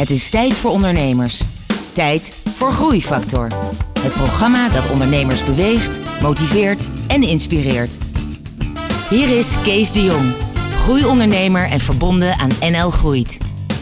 [0.00, 1.42] Het is tijd voor ondernemers.
[1.92, 3.48] Tijd voor Groeifactor.
[4.00, 7.98] Het programma dat ondernemers beweegt, motiveert en inspireert.
[9.10, 10.32] Hier is Kees de Jong,
[10.78, 13.38] groeiondernemer en verbonden aan NL Groeit.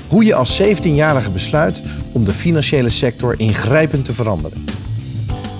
[0.09, 1.83] Hoe je als 17-jarige besluit
[2.13, 4.65] om de financiële sector ingrijpend te veranderen.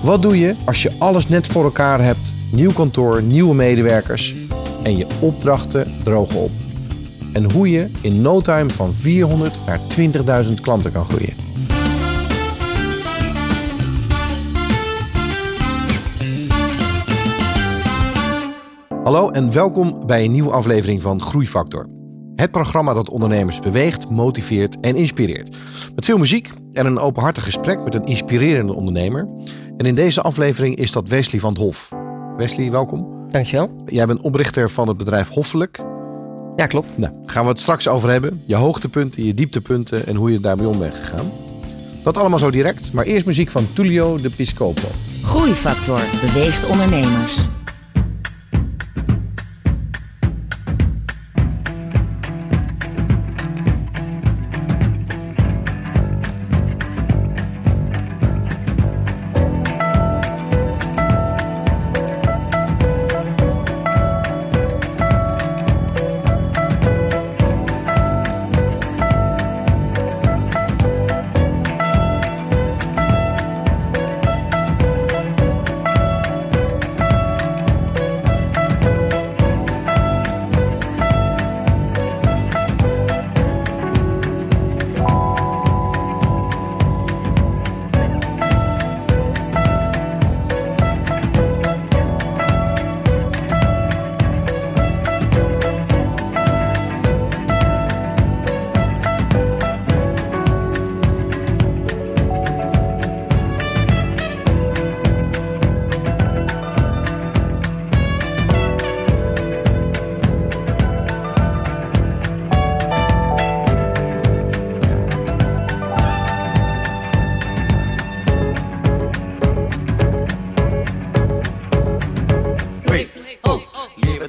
[0.01, 4.35] Wat doe je als je alles net voor elkaar hebt, nieuw kantoor, nieuwe medewerkers
[4.83, 6.51] en je opdrachten drogen op?
[7.33, 9.79] En hoe je in no time van 400 naar
[10.45, 11.33] 20.000 klanten kan groeien.
[19.03, 21.87] Hallo en welkom bij een nieuwe aflevering van Groeifactor.
[22.35, 25.57] Het programma dat ondernemers beweegt, motiveert en inspireert.
[25.95, 29.27] Met veel muziek en een openhartig gesprek met een inspirerende ondernemer.
[29.77, 31.91] En in deze aflevering is dat Wesley van het Hof.
[32.37, 33.27] Wesley, welkom.
[33.31, 33.69] Dankjewel.
[33.85, 35.88] Jij bent oprichter van het bedrijf Hoffelijk.
[36.59, 36.97] Ja, klopt.
[36.97, 38.41] Nou, gaan we het straks over hebben.
[38.45, 41.31] Je hoogtepunten, je dieptepunten en hoe je daarmee om bent gegaan.
[42.03, 44.87] Dat allemaal zo direct, maar eerst muziek van Tullio de Piscopo.
[45.23, 47.37] Groeifactor beweegt ondernemers.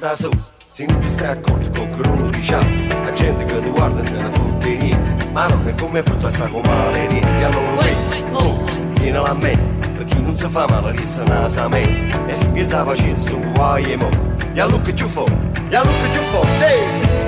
[0.01, 0.29] Da su
[0.71, 4.17] Se non ti stai accorto con che non ufficiale La gente che ti guarda se
[4.17, 8.25] ne fotte niente Ma non è come per sta con male niente E allora wait,
[8.31, 8.63] oh,
[8.93, 12.09] tienila a mente Per chi non si fa male resta nasa a me.
[12.27, 14.09] E si pierde la pazienza su guai e mo.
[14.53, 17.20] E allora che ci fa, e allora che ci fa hey!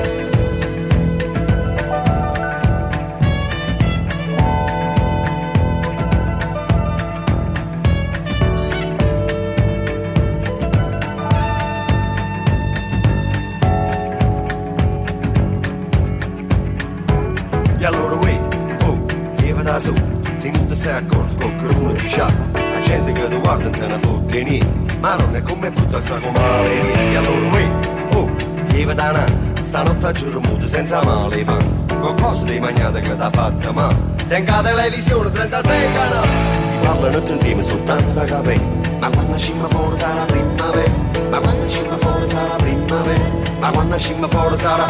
[25.03, 27.69] Ma non è come butta sta con male niente E allora uè,
[28.13, 33.01] oh, va da nanzi Stanotte a giorno muto senza male i panzi Qualcosa di mangiata
[33.01, 33.97] che t'ha fatta male
[34.29, 36.27] Tenga televisione 36 canali.
[36.29, 40.91] Si parlano tutti insieme soltanto capelli Ma quando scimma fuori sarà primavera.
[41.29, 43.29] Ma quando scimma fuori sarà primavera.
[43.59, 44.85] Ma quando scimma fuori sarà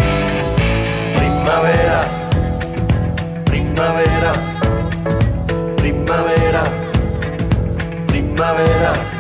[1.16, 2.08] primavera.
[3.46, 4.32] Primavera,
[5.76, 6.70] primavera,
[8.06, 9.13] primavera.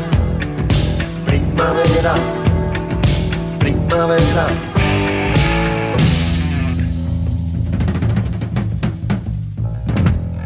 [1.26, 2.16] Primavera
[3.58, 4.48] Primavera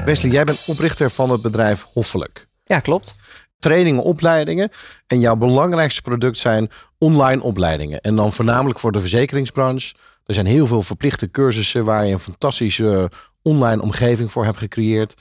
[0.05, 2.47] Wesley, jij bent oprichter van het bedrijf Hoffelijk.
[2.63, 3.15] Ja, klopt.
[3.59, 4.69] Trainingen, opleidingen.
[5.07, 8.01] En jouw belangrijkste product zijn online opleidingen.
[8.01, 9.95] En dan voornamelijk voor de verzekeringsbranche.
[10.25, 13.11] Er zijn heel veel verplichte cursussen waar je een fantastische
[13.41, 15.15] online omgeving voor hebt gecreëerd.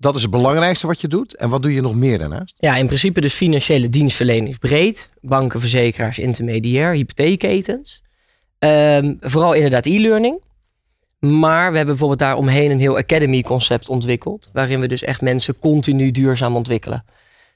[0.00, 1.36] Dat is het belangrijkste wat je doet.
[1.36, 2.54] En wat doe je nog meer daarnaast?
[2.56, 5.08] Ja, in principe dus financiële dienstverlening breed.
[5.20, 8.02] Banken, verzekeraars, intermediair, hypotheekketens.
[8.58, 10.42] Ehm, vooral inderdaad e-learning.
[11.18, 14.50] Maar we hebben bijvoorbeeld daaromheen een heel academy concept ontwikkeld.
[14.52, 17.04] Waarin we dus echt mensen continu duurzaam ontwikkelen.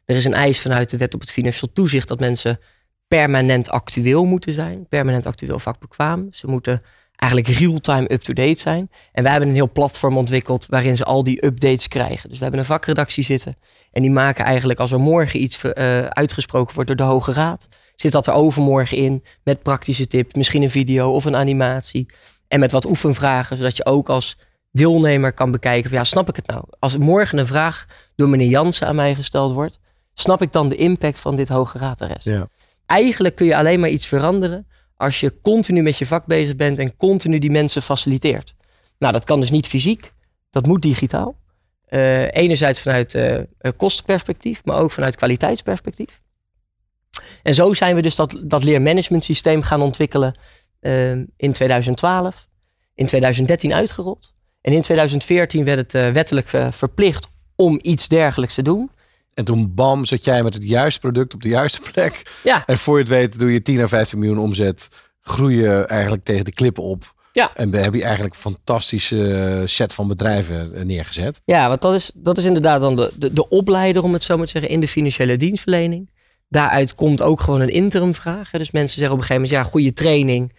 [0.04, 2.60] Er is een eis vanuit de wet op het financieel toezicht dat mensen
[3.08, 4.86] permanent actueel moeten zijn.
[4.88, 6.28] Permanent actueel vakbekwaam.
[6.30, 6.82] Ze moeten
[7.24, 8.90] eigenlijk real-time up-to-date zijn.
[9.12, 12.28] En wij hebben een heel platform ontwikkeld waarin ze al die updates krijgen.
[12.28, 13.56] Dus we hebben een vakredactie zitten.
[13.92, 15.72] En die maken eigenlijk als er morgen iets uh,
[16.06, 17.68] uitgesproken wordt door de Hoge Raad.
[17.96, 22.06] Zit dat er overmorgen in met praktische tips, misschien een video of een animatie.
[22.48, 24.38] En met wat oefenvragen, zodat je ook als
[24.70, 26.64] deelnemer kan bekijken van ja, snap ik het nou?
[26.78, 27.86] Als morgen een vraag
[28.16, 29.78] door meneer Jansen aan mij gesteld wordt,
[30.14, 32.24] snap ik dan de impact van dit Hoge Raadarrest?
[32.24, 32.48] Ja.
[32.86, 34.66] Eigenlijk kun je alleen maar iets veranderen
[35.04, 38.54] als je continu met je vak bezig bent en continu die mensen faciliteert.
[38.98, 40.12] Nou, dat kan dus niet fysiek,
[40.50, 41.36] dat moet digitaal.
[41.88, 43.40] Uh, enerzijds vanuit uh,
[43.76, 46.22] kostenperspectief, maar ook vanuit kwaliteitsperspectief.
[47.42, 50.38] En zo zijn we dus dat, dat leermanagement systeem gaan ontwikkelen
[50.80, 52.48] uh, in 2012,
[52.94, 54.32] in 2013 uitgerold.
[54.60, 58.90] En in 2014 werd het wettelijk verplicht om iets dergelijks te doen.
[59.34, 62.22] En toen bam, zat jij met het juiste product op de juiste plek.
[62.42, 62.62] Ja.
[62.66, 64.88] En voor je het weet doe je 10 à 15 miljoen omzet.
[65.20, 67.14] Groei je eigenlijk tegen de klip op.
[67.32, 67.50] Ja.
[67.54, 71.40] En heb je eigenlijk een fantastische set van bedrijven eh, neergezet.
[71.44, 74.36] Ja, want dat is, dat is inderdaad dan de, de, de opleider, om het zo
[74.36, 76.10] maar te zeggen, in de financiële dienstverlening.
[76.48, 78.50] Daaruit komt ook gewoon een interimvraag.
[78.50, 80.52] Dus mensen zeggen op een gegeven moment, ja, goede training.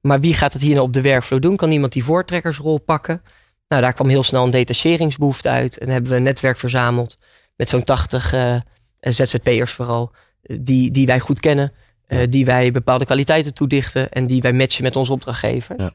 [0.00, 1.56] Maar wie gaat het hier nou op de werkvloer doen?
[1.56, 3.22] Kan iemand die voortrekkersrol pakken?
[3.68, 5.78] Nou, daar kwam heel snel een detacheringsbehoefte uit.
[5.78, 7.16] En hebben we een netwerk verzameld
[7.56, 8.62] met zo'n 80 uh, eh,
[9.00, 10.12] ZZP'ers vooral,
[10.42, 11.72] eh, die, die wij goed kennen,
[12.08, 15.74] uh, die wij bepaalde kwaliteiten toedichten en die wij matchen met onze opdrachtgever.
[15.78, 15.92] Ja.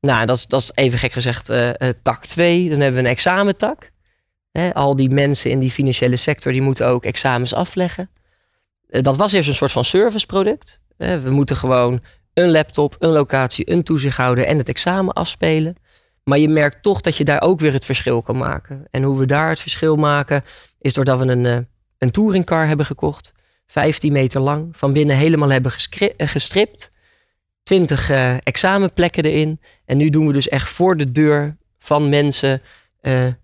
[0.00, 1.70] Nou, dat is, dat is even gek gezegd uh,
[2.02, 2.68] tak 2.
[2.68, 3.90] Dan hebben we een examentak.
[4.52, 8.10] Hè, al die mensen in die financiële sector die moeten ook examens afleggen.
[8.86, 10.80] dat was eerst een soort van serviceproduct.
[10.96, 12.00] we moeten gewoon
[12.34, 15.76] een laptop, een locatie, een toezichthouder en het examen afspelen.
[16.28, 18.84] Maar je merkt toch dat je daar ook weer het verschil kan maken.
[18.90, 20.44] En hoe we daar het verschil maken,
[20.78, 21.58] is doordat we een, uh,
[21.98, 23.32] een touringcar hebben gekocht.
[23.66, 24.76] 15 meter lang.
[24.76, 26.92] Van binnen helemaal hebben eh, gestript.
[27.62, 29.60] 20 uh, eh, examenplekken erin.
[29.84, 32.62] En nu doen we dus echt voor de deur van mensen.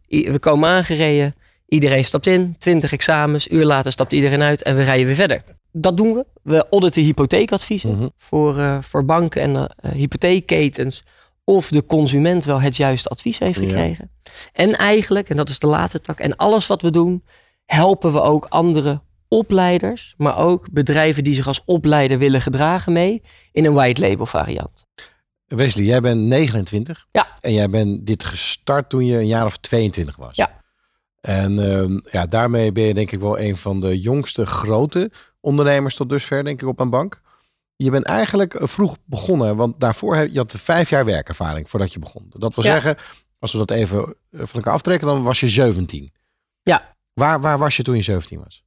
[0.09, 1.35] we komen aangereden.
[1.67, 2.57] Iedereen stapt in.
[2.59, 3.49] 20 examens.
[3.49, 4.63] Uur later stapt iedereen uit.
[4.63, 5.43] En we rijden weer verder.
[5.73, 6.27] Dat doen we.
[6.43, 8.09] We auditen hypotheekadviezen mhm.
[8.17, 11.03] voor, voor banken en hypotheekketens
[11.45, 14.11] of de consument wel het juiste advies heeft gekregen.
[14.53, 17.25] En eigenlijk, en dat is de laatste tak, en alles wat we doen,
[17.65, 23.23] helpen we ook andere opleiders, maar ook bedrijven die zich als opleider willen gedragen mee
[23.53, 24.87] in een white label variant.
[25.47, 27.07] Wesley, jij bent 29.
[27.13, 27.29] Ja.
[27.41, 30.37] En jij bent dit gestart toen je een jaar of 22 was.
[30.37, 30.61] Ja.
[31.21, 35.11] En uh, ja, daarmee ben je denk ik wel een van de jongste grote
[35.41, 37.21] ondernemers tot dusver, denk ik, op een bank
[37.83, 39.57] je bent eigenlijk eh, vroeg begonnen.
[39.57, 42.27] Want daarvoor heb je had vijf jaar werkervaring voordat je begon.
[42.39, 42.97] Dat wil zeggen,
[43.39, 46.13] als we dat even eh, van elkaar aftrekken, dan was je 17.
[46.63, 46.95] Ja.
[47.15, 48.65] Waar, waar was je toen je 17 was?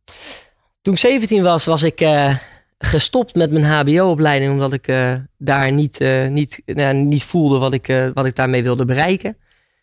[0.82, 2.36] Toen ik 17 was, was ik uh,
[2.78, 4.52] gestopt met mijn HBO-opleiding.
[4.52, 8.64] Omdat ik uh, daar niet, uh, niet, nou, niet voelde wat ik, wat ik daarmee
[8.64, 9.38] wilde bereiken.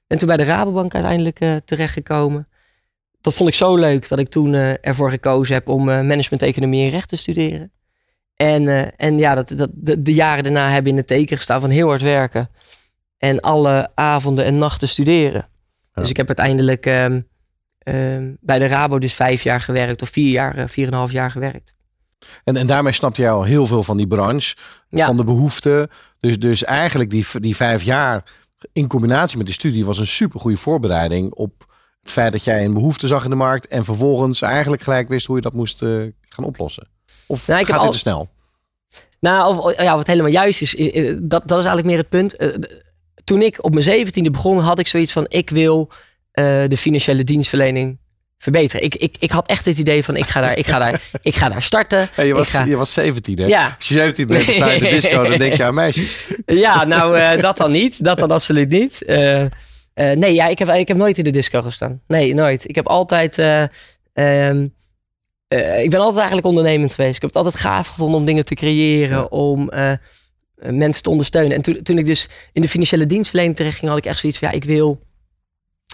[0.06, 2.48] En toen bij de Rabobank uiteindelijk terechtgekomen.
[3.20, 6.90] Dat vond ik zo leuk dat ik toen ervoor gekozen heb om management, economie en
[6.90, 7.72] recht te studeren.
[8.42, 11.61] En, uh, en ja, dat, dat, de, de, jaren daarna hebben in het teken gestaan
[11.61, 12.50] van heel hard werken.
[13.18, 15.49] En alle avonden en nachten studeren.
[15.94, 17.28] Dus ik heb uiteindelijk um,
[17.84, 20.02] um, bij de Rabo dus vijf jaar gewerkt.
[20.02, 21.75] Of vier jaar, uh, vier en een half jaar gewerkt.
[22.44, 24.56] En, en daarmee snapte jij al heel veel van die branche.
[24.88, 25.06] Ja.
[25.06, 25.88] Van de behoeften.
[26.20, 28.25] Dus, dus eigenlijk die, die vijf jaar
[28.72, 31.66] in combinatie met de studie was een super goede voorbereiding op
[32.00, 33.66] het feit dat jij een behoefte zag in de markt.
[33.66, 36.90] En vervolgens eigenlijk gelijk wist hoe je dat moest uh, gaan oplossen.
[37.26, 38.28] Of nou, gaat het te snel?
[39.22, 40.70] Nou, of, ja, wat helemaal juist is,
[41.20, 42.36] dat, dat is eigenlijk meer het punt.
[42.36, 42.48] Eh,
[43.24, 45.94] toen ik op mijn zeventiende begon, had ik zoiets van: ik wil uh,
[46.68, 47.98] de financiële dienstverlening
[48.38, 48.84] verbeteren.
[48.84, 51.34] Ik, ik, ik had echt het idee van: ik ga daar, ik ga daar, ik
[51.34, 52.08] ga daar starten.
[52.16, 52.64] Je, was, ga...
[52.64, 53.46] je was 17, hè?
[53.46, 53.74] Ja.
[53.76, 56.28] Als je 17 bent, sta je in de disco, dan denk je aan meisjes.
[56.46, 58.04] Ja, nou, uh, dat dan niet.
[58.04, 59.02] Dat dan absoluut niet.
[59.06, 59.46] Uh,
[59.94, 62.00] nee, ja, ik heb, ik heb nooit in de disco gestaan.
[62.06, 62.68] Nee, nooit.
[62.68, 63.38] Ik heb altijd.
[63.38, 63.68] Um,
[64.14, 64.68] uh,
[65.59, 67.16] ik ben altijd eigenlijk ondernemend geweest.
[67.16, 69.92] Ik heb het altijd gaaf gevonden om dingen te creëren, om uh,
[70.56, 71.56] mensen te ondersteunen.
[71.56, 74.38] En toen, toen ik dus in de financiële dienstverlening terecht ging, had ik echt zoiets
[74.38, 75.00] van, ja, ik wil,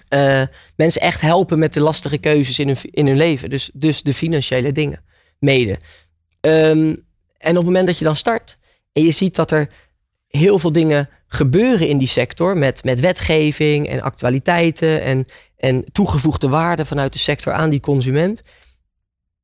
[0.09, 0.43] eh,
[0.77, 3.51] mensen echt helpen met de lastige keuzes in hun, in hun leven.
[3.51, 5.03] Dus, dus de financiële dingen
[5.39, 5.79] mede.
[6.41, 6.95] Ehm,
[7.39, 8.59] en op het moment dat je dan start
[8.93, 9.69] en je ziet dat er
[10.29, 16.49] heel veel dingen gebeuren in die sector met, met wetgeving en actualiteiten en, en toegevoegde
[16.49, 18.43] waarde vanuit de sector aan die consument.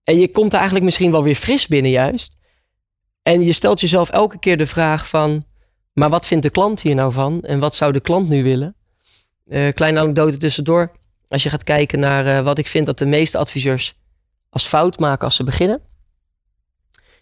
[0.04, 2.36] En je komt er eigenlijk misschien wel weer fris binnen juist.
[3.22, 5.44] En je stelt jezelf elke keer de vraag van,
[5.92, 7.42] maar wat vindt de klant hier nou van?
[7.42, 8.76] En wat zou de klant nu willen?
[9.46, 10.92] Uh, kleine anekdote tussendoor.
[11.28, 13.94] Als je gaat kijken naar uh, wat ik vind dat de meeste adviseurs
[14.50, 15.82] als fout maken als ze beginnen,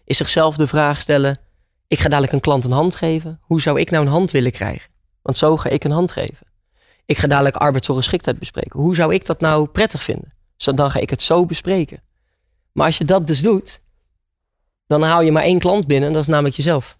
[0.05, 1.39] is zichzelf de vraag stellen:
[1.87, 3.39] ik ga dadelijk een klant een hand geven.
[3.41, 4.91] Hoe zou ik nou een hand willen krijgen?
[5.21, 6.47] Want zo ga ik een hand geven.
[7.05, 8.79] Ik ga dadelijk arbeidsongeschiktheid bespreken.
[8.79, 10.33] Hoe zou ik dat nou prettig vinden?
[10.55, 12.03] Dan ga ik het zo bespreken.
[12.73, 13.81] Maar als je dat dus doet,
[14.87, 16.97] dan hou je maar één klant binnen en dat is namelijk jezelf.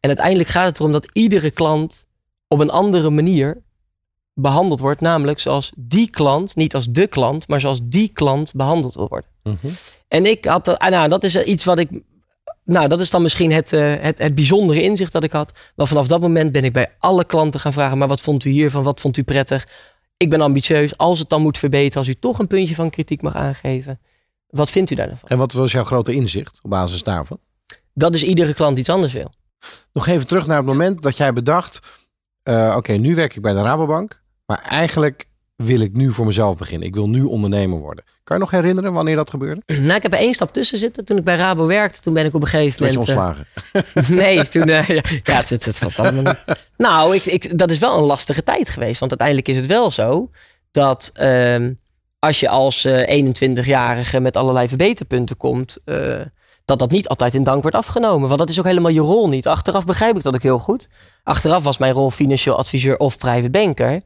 [0.00, 2.06] En uiteindelijk gaat het erom dat iedere klant
[2.48, 3.62] op een andere manier
[4.34, 5.00] behandeld wordt.
[5.00, 9.30] Namelijk zoals die klant, niet als de klant, maar zoals die klant behandeld wil worden.
[9.42, 9.72] Mhm.
[10.08, 11.88] En ik had, ah, nou, dat is iets wat ik,
[12.64, 15.52] nou, dat is dan misschien het, uh, het, het bijzondere inzicht dat ik had.
[15.76, 18.50] Maar vanaf dat moment ben ik bij alle klanten gaan vragen, maar wat vond u
[18.50, 18.82] hiervan?
[18.82, 19.68] Wat vond u prettig?
[20.16, 20.96] Ik ben ambitieus.
[20.96, 24.00] Als het dan moet verbeteren, als u toch een puntje van kritiek mag aangeven.
[24.54, 25.28] Wat vindt u daarvan?
[25.28, 27.38] En wat was jouw grote inzicht op basis daarvan?
[27.94, 29.32] Dat is iedere klant iets anders wil.
[29.92, 31.80] Nog even terug naar het moment dat jij bedacht:
[32.48, 35.24] uh, oké, nu werk ik bij de Rabobank, maar eigenlijk
[35.56, 36.88] wil ik nu voor mezelf beginnen.
[36.88, 38.04] Ik wil nu ondernemer worden.
[38.24, 39.62] Kan je nog herinneren wanneer dat gebeurde?
[39.66, 41.04] Nou, ik heb er één stap tussen zitten.
[41.04, 43.06] Toen ik bij Rabo werkte, toen ben ik op een gegeven moment...
[43.06, 43.46] je ontslagen?
[43.94, 44.68] Uh, nee, toen...
[44.68, 46.34] Uh, ja, ja het, het, het, was allemaal...
[46.76, 48.98] nou, ik, ik, dat is wel een lastige tijd geweest.
[49.00, 50.30] Want uiteindelijk is het wel zo
[50.70, 51.12] dat...
[51.20, 51.68] Uh,
[52.26, 55.78] als je als 21-jarige met allerlei verbeterpunten komt
[56.64, 58.28] dat dat niet altijd in dank wordt afgenomen.
[58.28, 59.46] Want dat is ook helemaal je rol niet.
[59.46, 60.88] Achteraf begrijp ik dat ook heel goed.
[61.22, 64.02] Achteraf was mijn rol financieel adviseur of private banker.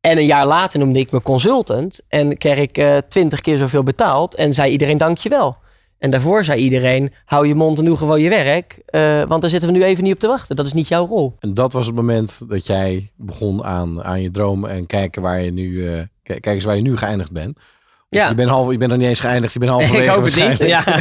[0.00, 2.00] En een jaar later noemde ik me consultant.
[2.08, 4.34] En kreeg ik eh, twintig keer zoveel betaald.
[4.34, 5.56] En zei iedereen dankjewel.
[6.02, 8.82] En daarvoor zei iedereen, hou je mond en doe gewoon je werk.
[8.90, 10.56] Uh, want daar zitten we nu even niet op te wachten.
[10.56, 11.36] Dat is niet jouw rol.
[11.40, 14.70] En dat was het moment dat jij begon aan, aan je dromen.
[14.70, 17.58] En kijken waar je nu, uh, kijk eens waar je nu geëindigd bent.
[18.08, 18.28] Ja.
[18.28, 19.52] Je bent, half, je bent nog niet eens geëindigd.
[19.52, 20.68] Je bent halverwege Ik hoop het niet.
[20.68, 20.86] Ja.
[20.86, 21.00] uh,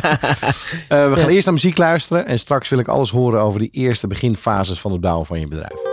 [1.14, 2.26] we gaan eerst naar muziek luisteren.
[2.26, 5.48] En straks wil ik alles horen over die eerste beginfases van het bouwen van je
[5.48, 5.91] bedrijf.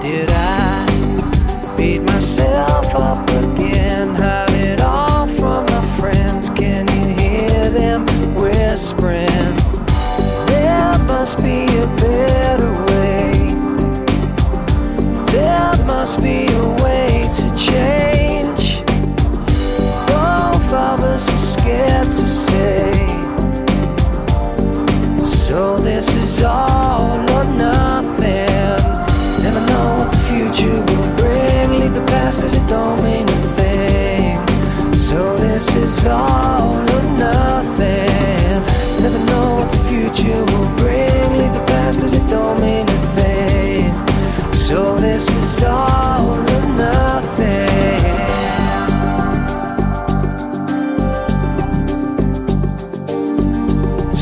[0.00, 4.14] Did I beat myself up again?
[4.54, 6.50] It all from my friends.
[6.50, 9.54] Can you hear them whispering?
[10.46, 13.48] There must be a better way.
[15.32, 16.53] There must be
[32.74, 34.34] don't mean a thing.
[35.08, 38.58] So this is all or nothing.
[39.02, 41.28] Never know what the future will bring.
[41.38, 43.92] Leave the past cause it don't mean a thing.
[44.66, 47.70] So this is all or nothing.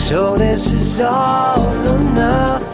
[0.09, 2.72] So this is all or nothing.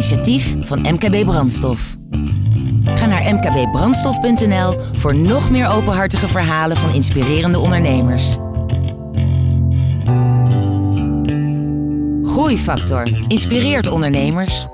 [0.00, 1.96] initiatief van MKB Brandstof.
[2.84, 8.36] Ga naar mkbbrandstof.nl voor nog meer openhartige verhalen van inspirerende ondernemers.
[12.22, 14.66] Groeifactor inspireert ondernemers.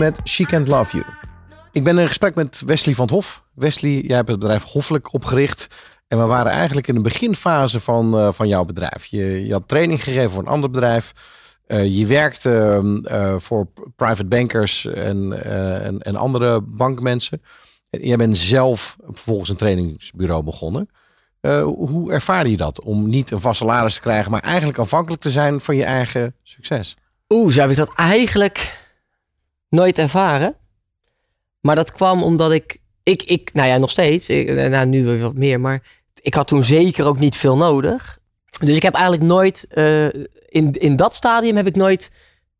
[0.00, 1.04] Met She Can't Love You.
[1.72, 3.44] Ik ben in gesprek met Wesley van het Hof.
[3.54, 5.66] Wesley, jij hebt het bedrijf Hoffelijk opgericht.
[6.08, 9.06] En we waren eigenlijk in de beginfase van, eh, van jouw bedrijf.
[9.06, 11.12] Je, je had training gegeven voor een ander bedrijf.
[11.66, 15.44] Eh, je werkte eh, voor private bankers en,
[15.82, 17.42] en, en andere bankmensen.
[17.90, 20.88] En jij bent zelf vervolgens een trainingsbureau begonnen.
[21.64, 22.82] Hoe ervaar je dat?
[22.82, 26.34] Om niet een vast salaris te krijgen, maar eigenlijk afhankelijk te zijn van je eigen
[26.42, 26.96] succes.
[27.28, 28.79] Oeh, zo heb ik dat eigenlijk
[29.70, 30.54] nooit ervaren.
[31.60, 35.20] Maar dat kwam omdat ik, ik, ik nou ja, nog steeds, ik, nou, nu weer
[35.20, 35.82] wat meer, maar
[36.22, 38.18] ik had toen zeker ook niet veel nodig.
[38.60, 40.06] Dus ik heb eigenlijk nooit, eh,
[40.48, 42.10] in, in dat stadium heb ik nooit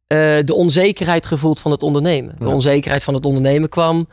[0.07, 2.37] eh, de onzekerheid gevoeld van het ondernemen.
[2.39, 4.09] De onzekerheid van het ondernemen kwam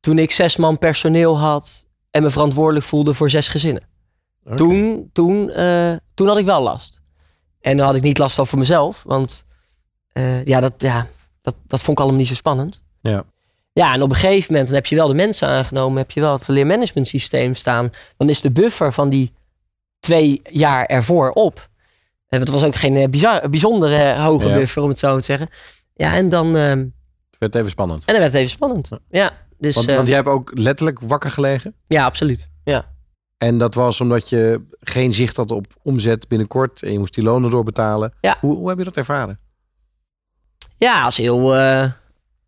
[0.00, 3.82] toen ik zes man personeel had en me verantwoordelijk voelde voor zes gezinnen.
[4.54, 7.00] Toen, toen, eh, toen had ik wel last.
[7.60, 9.46] En dan had ik niet last over mezelf, want
[10.44, 11.06] ja, dat, ja
[11.52, 12.82] dat, dat vond ik allemaal niet zo spannend.
[13.00, 13.24] Ja.
[13.72, 16.20] Ja, en op een gegeven moment dan heb je wel de mensen aangenomen, heb je
[16.20, 17.90] wel het leermanagement systeem staan.
[18.16, 19.32] Dan is de buffer van die
[20.00, 21.68] twee jaar ervoor op.
[22.28, 24.54] En het was ook geen eh, bizar, bijzondere eh, hoge Ja.
[24.54, 25.48] buffer, om het zo te zeggen.
[25.94, 26.78] Ja, en dan, en
[27.30, 28.06] Het werd even spannend.
[28.06, 28.88] dan werd het even spannend.
[29.10, 31.74] Ja, dus, Want, eh, want jij hebt ook letterlijk wakker gelegen.
[31.86, 32.48] ja absoluut.
[32.64, 32.96] Ja.
[33.38, 36.82] En dat was omdat je geen zicht had op omzet binnenkort.
[36.82, 38.12] En je moest die lonen doorbetalen.
[38.20, 38.36] Ja.
[38.40, 39.38] Hoe, hoe heb je dat ervaren?
[40.78, 41.90] Ja, als heel, eh,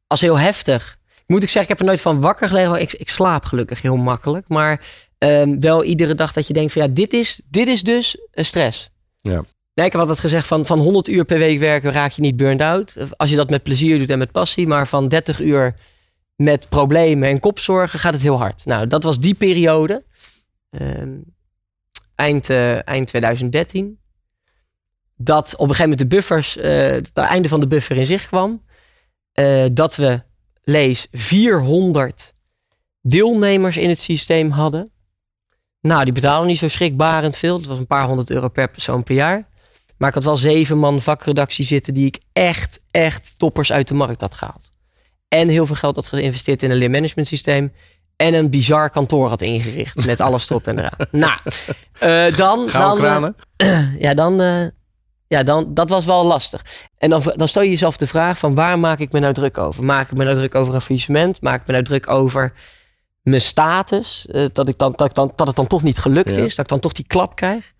[0.06, 0.98] als heel heftig.
[1.26, 2.80] Moet ik zeggen, ik heb er nooit van wakker gelegen.
[2.80, 4.48] Ik, ik slaap gelukkig heel makkelijk.
[4.48, 4.86] Maar
[5.18, 8.44] ehm, wel iedere dag dat je denkt van ja, dit is, dit is dus een
[8.44, 8.90] stress.
[9.20, 9.44] Ja.
[9.74, 12.60] Nee, ik altijd gezegd van, van 100 uur per week werken raak je niet burned
[12.60, 12.96] out.
[13.16, 14.66] Als je dat met plezier doet en met passie.
[14.66, 15.74] Maar van 30 uur
[16.36, 18.64] met problemen en kopzorgen gaat het heel hard.
[18.64, 20.04] Nou, dat was die periode.
[20.70, 21.18] Ehm,
[22.14, 23.99] eind, eh, eind 2013.
[25.22, 28.26] Dat op een gegeven moment de buffers, eh, het einde van de buffer in zicht
[28.26, 28.64] kwam.
[29.32, 30.22] Eh, dat we,
[30.62, 32.32] lees, 400
[33.02, 34.92] deelnemers in het systeem hadden.
[35.80, 37.56] Nou, die betalen niet zo schrikbarend veel.
[37.56, 39.48] Het was een paar honderd euro per persoon per jaar.
[39.96, 43.94] Maar ik had wel zeven man vakredactie zitten die ik echt, echt toppers uit de
[43.94, 44.70] markt had gehaald.
[45.28, 47.72] En heel veel geld had geïnvesteerd in een leermanagement systeem.
[48.16, 50.06] En een bizar kantoor had ingericht.
[50.06, 51.06] Met alles erop en eraan.
[51.10, 51.38] nou,
[51.98, 52.66] eh, dan...
[52.66, 53.34] Dan
[53.98, 54.72] ja, dan,
[55.30, 56.64] ja, dan, dat was wel lastig.
[56.98, 59.58] En dan, dan stel je jezelf de vraag van waar maak ik me nou druk
[59.58, 59.84] over?
[59.84, 61.42] Maak ik me nou druk over een faillissement?
[61.42, 62.52] Maak ik me nou druk over
[63.22, 64.26] mijn status?
[64.26, 66.42] Eh, dat, ik dan, dat, ik dan, dat het dan toch niet gelukt Ja.
[66.42, 66.54] is?
[66.54, 67.72] Dat ik dan toch die klap krijg?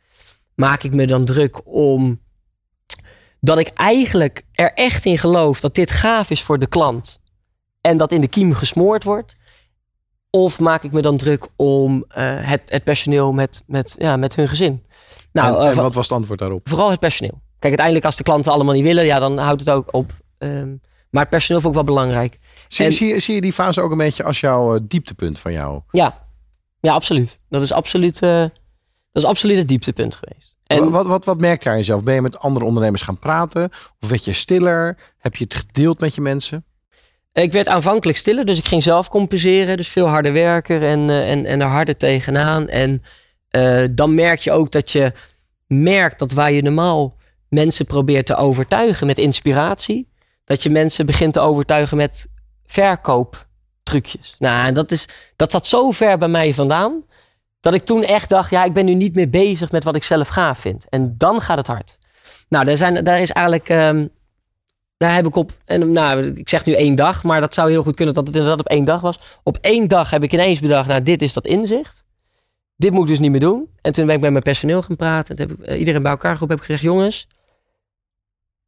[0.55, 2.21] Maak ik me dan druk om
[3.41, 7.21] dat ik eigenlijk er echt in geloof dat dit gaaf is voor de klant
[7.81, 9.37] en dat in de kiem gesmoord wordt?
[10.31, 14.35] Of maak ik me dan druk om eh, het, het personeel met, met, ja, met
[14.35, 14.85] hun gezin?
[15.33, 16.69] Nou, en, eh, en wat was het antwoord daarop?
[16.69, 17.41] Vooral het personeel.
[17.51, 20.11] Kijk, uiteindelijk als de klanten allemaal niet willen, ja, dan houdt het ook op.
[20.39, 20.69] Ehm,
[21.11, 22.39] maar het personeel vond ik wel belangrijk.
[22.69, 25.39] Zie, En- zie, je- zie je die fase ook een beetje als jouw eh, dieptepunt
[25.39, 25.81] van jou?
[25.91, 26.27] Ja,
[26.81, 27.39] ja absoluut.
[27.49, 28.41] Dat is absoluut, eh,
[29.13, 30.57] dat is absoluut het dieptepunt geweest.
[30.67, 32.03] En wat, wat, wat merk je aan jezelf?
[32.05, 33.71] Ben je met andere ondernemers gaan praten?
[34.01, 34.97] Of werd je stiller?
[35.19, 36.65] Heb je het gedeeld met je mensen?
[37.33, 39.77] ik werd aanvankelijk stiller, dus ik ging zelf compenseren.
[39.77, 42.69] Dus veel harder werken en, en, en er harder tegenaan.
[42.69, 43.01] En
[43.51, 45.13] eh, dan merk je ook dat je
[45.67, 47.15] merkt dat waar je normaal
[47.49, 50.09] mensen probeert te overtuigen met inspiratie,
[50.45, 52.29] dat je mensen begint te overtuigen met
[52.67, 54.35] verkooptrucjes.
[54.39, 57.05] Nou, en dat, is, dat zat zo ver bij mij vandaan,
[57.61, 60.03] dat ik toen echt dacht, ja, ik ben nu niet meer bezig met wat ik
[60.03, 60.87] zelf gaaf vind.
[60.89, 61.99] En dan gaat het hard.
[62.49, 64.07] Nou, daar, zijn, daar is eigenlijk, ehm,
[64.97, 67.83] daar heb ik op, en nou, ik zeg nu één dag, maar dat zou heel
[67.83, 69.19] goed kunnen dat het inderdaad op één dag was.
[69.43, 72.05] Op één dag heb ik ineens bedacht, nou, dit is dat inzicht.
[72.81, 73.69] Dit moet ik dus niet meer doen.
[73.81, 75.37] En toen ben ik met mijn personeel gaan praten.
[75.37, 76.57] En toen heb ik eh, iedereen bij elkaar geroepen.
[76.57, 77.29] Heb ik gezegd, jongens,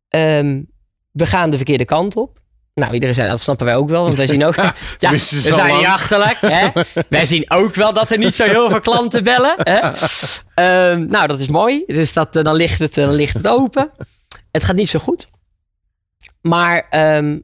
[0.08, 0.62] ehm,
[1.10, 2.40] we gaan de verkeerde kant op.
[2.74, 4.02] Nou, iedereen zei, dat snappen wij ook wel.
[4.02, 4.54] Want wij zien ook,
[4.98, 5.86] ja, we ze al zijn niet lang.
[5.86, 6.38] achterlijk.
[6.40, 6.68] Hè?
[7.08, 9.54] wij zien ook wel dat er niet zo heel veel klanten bellen.
[9.56, 9.78] Hè?
[10.54, 11.84] Ehm, nou, dat is mooi.
[11.86, 13.90] Dus dat, eh, dan, ligt het, eh, dan ligt het open.
[14.50, 15.28] Het gaat niet zo goed.
[16.42, 17.38] Maar ehm,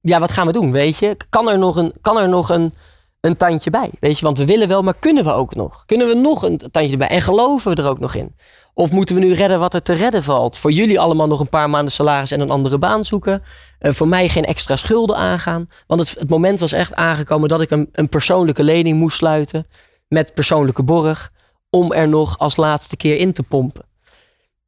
[0.00, 1.16] ja, wat gaan we doen, weet je?
[1.28, 2.74] Kan er nog een, kan er nog een,
[3.20, 3.90] een tandje bij?
[4.00, 5.84] Weet je, want we willen wel, maar kunnen we ook nog?
[5.86, 7.08] Kunnen we nog een tandje erbij?
[7.08, 8.34] En geloven we er ook nog in?
[8.74, 10.58] Of moeten we nu redden wat er te redden valt?
[10.58, 13.42] Voor jullie allemaal nog een paar maanden salaris en een andere baan zoeken.
[13.78, 15.68] Eh, voor mij geen extra schulden aangaan.
[15.86, 19.66] Want het, het moment was echt aangekomen dat ik een, een persoonlijke lening moest sluiten.
[20.08, 21.32] Met persoonlijke borg.
[21.70, 23.84] Om er nog als laatste keer in te pompen.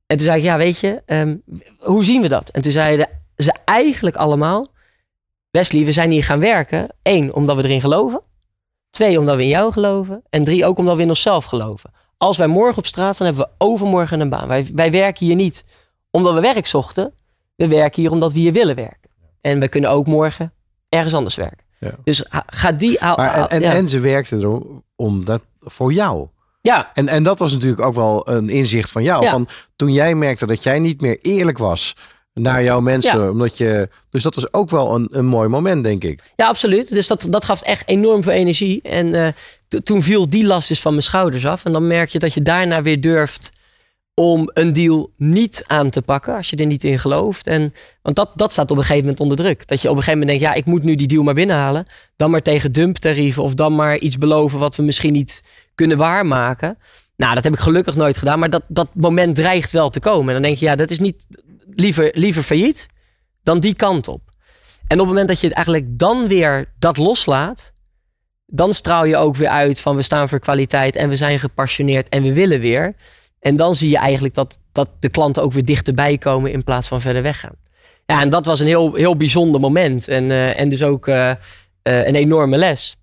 [0.07, 1.37] En toen zei ik, ja weet je, ehm,
[1.79, 2.49] hoe zien we dat?
[2.49, 4.67] En toen zeiden ze eigenlijk allemaal...
[5.51, 6.89] Wesley, we zijn hier gaan werken.
[7.03, 8.23] Eén, omdat we erin geloven.
[9.01, 10.23] Twee, omdat we in jou geloven.
[10.31, 11.91] En drie, ook omdat we in onszelf geloven.
[12.19, 14.49] Als wij morgen op straat staan, hebben we overmorgen een baan.
[14.49, 15.65] Wij, wij werken hier niet
[16.11, 17.13] omdat we werk zochten.
[17.57, 19.11] We werken hier omdat we hier willen werken.
[19.41, 20.53] En we kunnen ook morgen
[20.89, 21.65] ergens anders werken.
[21.79, 21.91] Ja.
[22.05, 22.97] Dus ga die...
[23.01, 23.73] haal- Maar, en, haal- en, ja.
[23.73, 26.29] en ze werkte erom om dat voor jou.
[26.61, 29.25] ja, En, en dat was natuurlijk ook wel een inzicht van jou.
[29.25, 29.31] Ja.
[29.31, 31.97] Van toen jij merkte dat jij niet meer eerlijk was
[32.35, 33.21] naar jouw mensen.
[33.21, 33.31] Ja.
[33.31, 36.23] Omdat je, dus dat was ook wel een, een mooi moment, denk ik.
[36.37, 36.89] Ja, absoluut.
[36.89, 38.83] Dus dat, dat gaf echt enorm veel energie.
[38.83, 39.29] En eh,
[39.83, 41.65] toen viel die last dus van mijn schouders af.
[41.65, 43.51] En dan merk je dat je daarna weer durft
[44.15, 46.37] om een deal niet aan te pakken.
[46.37, 47.47] Als je er niet in gelooft.
[47.47, 49.69] En, want dat, dat staat op een gegeven moment onder druk.
[49.69, 51.87] Dat je op een gegeven moment denkt, ja, ik moet nu die deal maar binnenhalen.
[52.17, 53.43] Dan maar tegen dumptarieven.
[53.43, 55.43] Of dan maar iets beloven wat we misschien niet
[55.75, 56.79] kunnen waarmaken.
[57.17, 58.39] Nou, dat heb ik gelukkig nooit gedaan.
[58.39, 60.27] Maar dat, dat moment dreigt wel te komen.
[60.27, 61.27] En dan denk je, ja, dat is niet
[61.75, 62.87] liever, liever failliet
[63.43, 64.21] dan die kant op.
[64.87, 67.73] En op het moment dat je het eigenlijk dan weer dat loslaat,
[68.47, 72.09] dan straal je ook weer uit van we staan voor kwaliteit en we zijn gepassioneerd
[72.09, 72.95] en we willen weer.
[73.41, 76.89] En dan zie je eigenlijk dat, dat de klanten ook weer dichterbij komen in plaats
[76.89, 77.55] van verder weggaan.
[78.07, 80.09] Ja, en dat was een heel, heel bijzonder moment.
[80.09, 81.37] En, eh, en dus ook eh, eh,
[81.83, 82.97] een enorme les.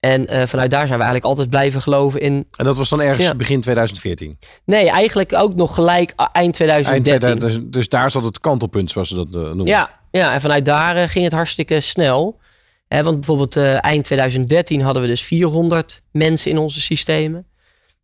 [0.00, 2.46] En eh, vanuit daar zijn we eigenlijk altijd blijven geloven in.
[2.56, 3.34] En dat was dan ergens Ja.
[3.34, 4.38] begin 2014.
[4.64, 7.12] Nee, eigenlijk ook nog gelijk eind 2013.
[7.12, 9.66] Eind 2000, dus, daar zat het kantelpunt, zoals ze dat eh, noemen.
[9.66, 12.40] Ja, ja, en vanuit daar eh, ging het hartstikke snel.
[12.88, 17.46] Hè, want bijvoorbeeld eind 2013 hadden we dus 400 mensen in onze systemen.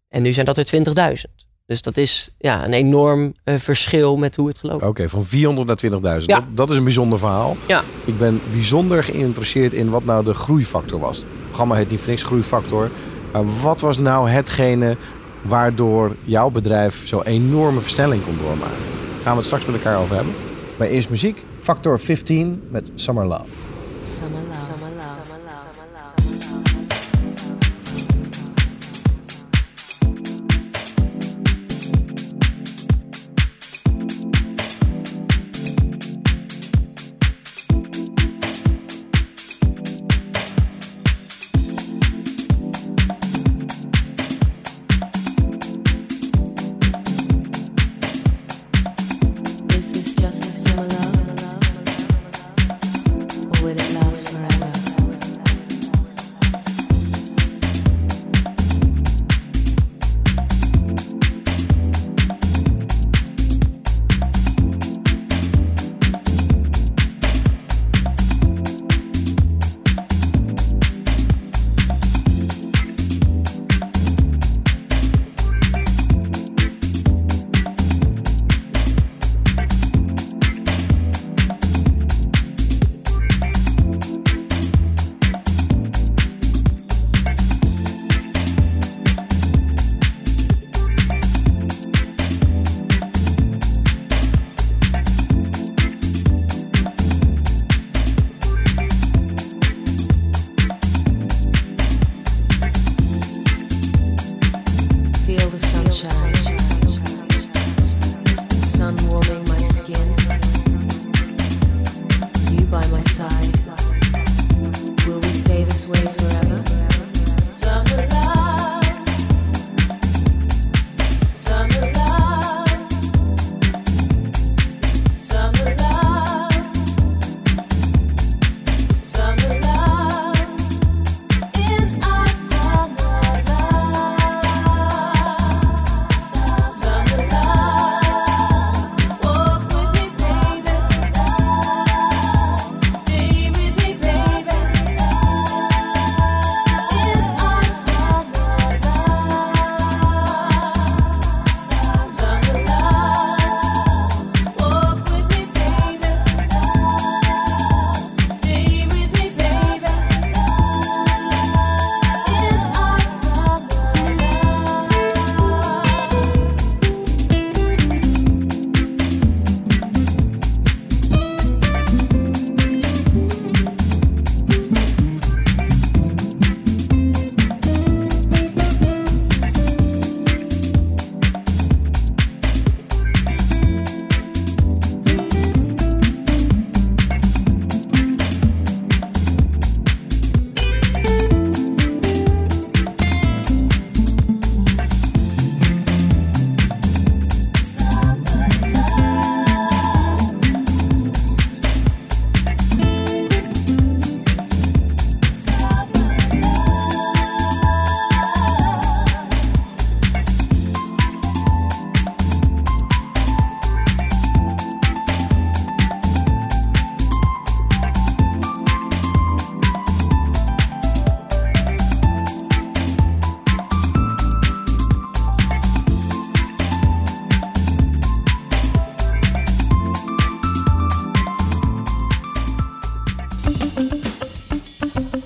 [0.09, 1.44] En nu zijn dat er 20.000.
[1.67, 4.83] Dus dat is ja, een enorm eh, verschil met hoe het geloopt.
[4.83, 6.25] Oké, van 400 naar 20.000.
[6.27, 6.37] Ja.
[6.39, 7.57] Dat, dat is een bijzonder verhaal.
[7.67, 7.83] Ja.
[8.05, 11.19] Ik ben bijzonder geïnteresseerd in wat nou de groeifactor was.
[11.19, 12.91] Het programma heet niet voor niks groeifactor.
[13.33, 14.97] Maar wat was nou hetgene
[15.43, 18.77] waardoor jouw bedrijf zo'n enorme versnelling kon doormaken?
[19.23, 20.35] Gaan we het straks met elkaar over hebben.
[20.79, 21.45] Maar eerst muziek.
[21.59, 23.47] Factor 15 met Summer Love.
[24.03, 24.53] Summer love.
[24.53, 24.94] Is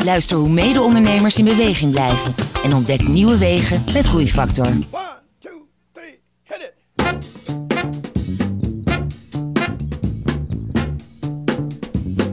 [0.09, 2.35] Luister hoe mede-ondernemers in beweging blijven.
[2.65, 4.67] En ontdek nieuwe wegen met Groeifactor.
[4.67, 5.17] One.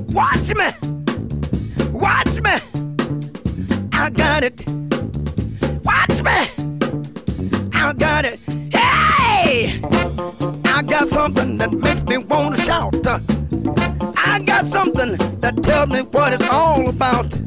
[0.07, 0.71] Watch me!
[1.91, 2.59] Watch me!
[3.91, 4.63] I got it!
[5.83, 6.49] Watch me!
[7.73, 8.39] I got it!
[8.69, 9.81] Hey!
[10.63, 13.07] I got something that makes me want to shout.
[14.15, 17.44] I got something that tells me what it's all about.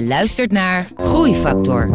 [0.00, 1.90] Je luistert naar Groeifactor.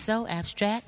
[0.00, 0.79] So abstract.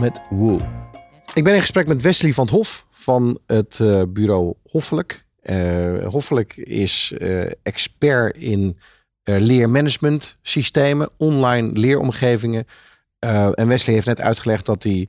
[0.00, 0.60] Met Woo.
[1.34, 5.24] Ik ben in gesprek met Wesley van het Hof van het eh, bureau Hoffelijk.
[5.42, 8.78] Eh, Hoffelijk is eh, expert in
[9.24, 12.66] leermanagement systemen, online leeromgevingen.
[13.54, 15.08] En Wesley heeft net uitgelegd dat hij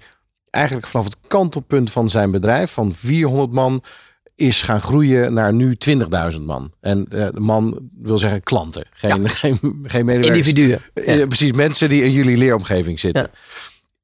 [0.49, 3.83] eigenlijk vanaf het kantelpunt van zijn bedrijf van 400 man
[4.35, 5.77] is gaan groeien naar nu
[6.33, 6.73] 20.000 man.
[6.79, 10.47] En de man wil zeggen klanten, geen, geen, geen medewerkers.
[10.47, 10.81] Individuen.
[11.27, 13.29] Precies, mensen die in jullie leeromgeving zitten.
[13.31, 13.39] Ja.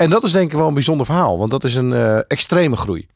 [0.01, 2.75] En dat is denk ik wel een bijzonder verhaal, want dat is een eh, extreme
[2.75, 3.07] groei.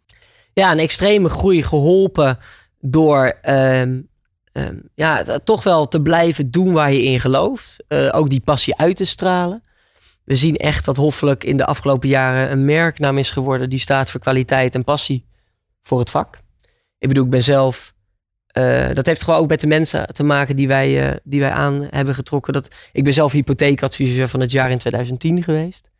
[0.53, 2.39] ja, een extreme groei geholpen
[2.79, 4.01] door ehm,
[4.51, 7.83] ehm, ja, toch wel te blijven doen waar je in gelooft.
[7.87, 9.63] Eh, ook die passie uit te stralen.
[10.23, 14.11] We zien echt dat Hoffelijk in de afgelopen jaren een merknaam is geworden die staat
[14.11, 15.25] voor kwaliteit en passie
[15.81, 16.39] voor het vak.
[16.99, 17.93] Ik bedoel, ik ben zelf.
[18.47, 21.87] eh, dat heeft gewoon ook met de mensen te maken die wij, die wij aan
[21.89, 22.53] hebben getrokken.
[22.53, 25.91] Dat, ik ben zelf hypotheekadviseur van het jaar in 2010 geweest.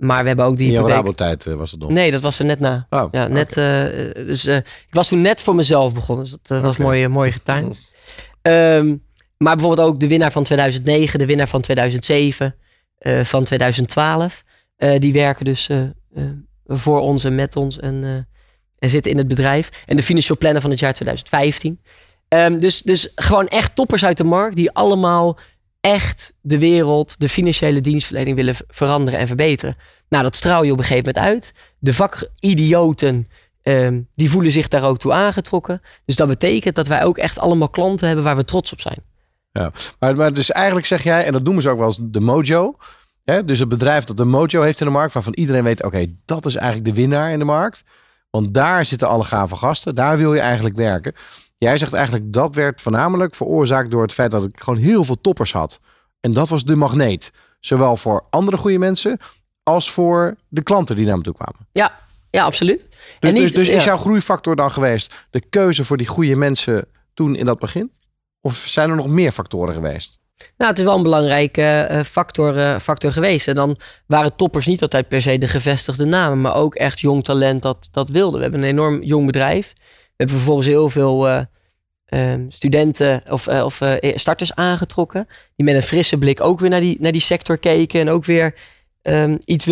[0.00, 0.94] Maar we hebben ook die In hypotheek.
[0.96, 1.90] Rabotijd eh, was het nog.
[1.90, 2.86] Nee, dat was er net na.
[2.90, 3.84] Oh, Ja, net, eh,
[4.14, 6.24] dus, eh, ik was toen net voor mezelf begonnen.
[6.24, 7.80] Dus dat was mooi, eh, mooi getimed.
[8.42, 8.96] Ehm,
[9.36, 12.54] maar bijvoorbeeld ook de winnaar van 2009, de winnaar van 2007,
[12.98, 14.42] eh, van 2012.
[14.76, 15.68] eh, die werken dus
[16.66, 18.26] voor ons en met ons en,
[18.78, 19.68] en zitten in het bedrijf.
[19.86, 21.80] En de financial planner van het jaar 2015.
[22.28, 25.38] Ehm, dus, dus gewoon echt toppers uit de markt die allemaal
[25.80, 29.76] echt de wereld, de financiële dienstverlening willen veranderen en verbeteren.
[30.08, 31.52] Nou, dat straal je op een gegeven moment uit.
[31.78, 33.28] De vakidioten,
[33.62, 35.82] ehm, die voelen zich daar ook toe aangetrokken.
[36.04, 39.02] Dus dat betekent dat wij ook echt allemaal klanten hebben waar we trots op zijn.
[39.52, 39.72] Ja.
[39.98, 42.76] Maar, maar dus eigenlijk zeg jij, en dat noemen ze ook wel eens de mojo.
[43.24, 43.44] Hè?
[43.44, 46.46] Dus het bedrijf dat de mojo heeft in de markt, waarvan iedereen weet, oké, dat
[46.46, 47.84] is eigenlijk de winnaar in de markt.
[48.30, 51.14] Want daar zitten alle gave gasten, daar wil je eigenlijk werken.
[51.64, 55.20] Jij zegt eigenlijk dat werd voornamelijk veroorzaakt door het feit dat ik gewoon heel veel
[55.20, 55.80] toppers had.
[56.20, 57.32] En dat was de magneet.
[57.58, 59.18] Zowel voor andere goede mensen
[59.62, 61.66] als voor de klanten die naar me toe kwamen.
[61.72, 61.98] Ja,
[62.30, 62.86] ja absoluut.
[62.90, 66.36] Dus, En niet- dus, dus is jouw groeifactor dan geweest de keuze voor die goede
[66.36, 66.84] mensen
[67.14, 67.92] toen in dat begin?
[68.40, 70.18] Of zijn er nog meer factoren geweest?
[70.56, 73.48] Nou, het is wel een belangrijke eh, factor, eh, factor geweest.
[73.48, 77.24] En dan waren toppers niet altijd per se de gevestigde namen, maar ook echt jong
[77.24, 78.36] talent dat, dat wilde.
[78.36, 79.72] We hebben een enorm jong bedrijf.
[80.20, 81.40] Hebben vervolgens heel veel eh,
[82.06, 85.28] ehm, studenten of, eh, eh, starters aangetrokken.
[85.56, 88.00] Die met een frisse blik ook weer naar die, naar die sector keken.
[88.00, 88.54] En ook weer
[89.02, 89.64] ehm, iets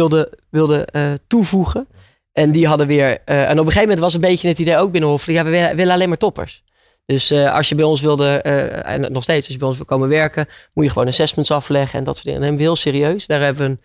[0.50, 1.88] wilden eh, toevoegen.
[2.32, 3.24] En die hadden weer.
[3.24, 5.18] en op een gegeven moment was een beetje het idee ook binnen.
[5.26, 6.62] Ja, we willen, alleen maar toppers.
[7.06, 8.42] Dus als je bij ons wilde,
[8.82, 11.98] en nog steeds, als je bij ons wil komen werken, moet je gewoon assessments afleggen
[11.98, 12.42] en dat soort dingen.
[12.42, 13.26] En we heel serieus.
[13.26, 13.80] Daar hebben we een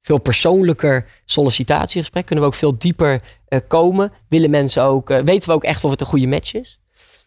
[0.00, 2.26] veel persoonlijker sollicitatiegesprek.
[2.26, 3.20] Kunnen we ook veel dieper
[3.60, 4.12] komen.
[4.28, 6.78] Willen mensen ook, eh, weten we ook echt of het een goede match is.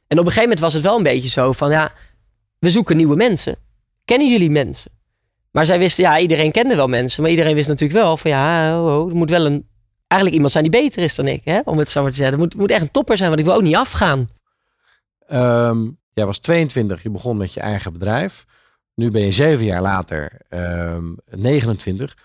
[0.07, 1.91] En op een gegeven moment was het wel een beetje zo van, ja,
[2.59, 3.55] we zoeken nieuwe mensen.
[4.05, 4.91] Kennen jullie mensen?
[5.51, 7.21] Maar zij wisten, ja, iedereen kende wel mensen.
[7.21, 9.67] Maar iedereen wist natuurlijk wel van, ja, oh, oh, er moet wel een,
[10.07, 11.41] eigenlijk iemand zijn die beter is dan ik.
[11.43, 11.59] Hè?
[11.63, 12.33] Om het zo maar te zeggen.
[12.33, 14.25] Er moet, moet echt een topper zijn, want ik wil ook niet afgaan.
[15.27, 18.45] Ehm, jij was 22, je begon met je eigen bedrijf.
[18.95, 22.17] Nu ben je zeven jaar later ehm 29.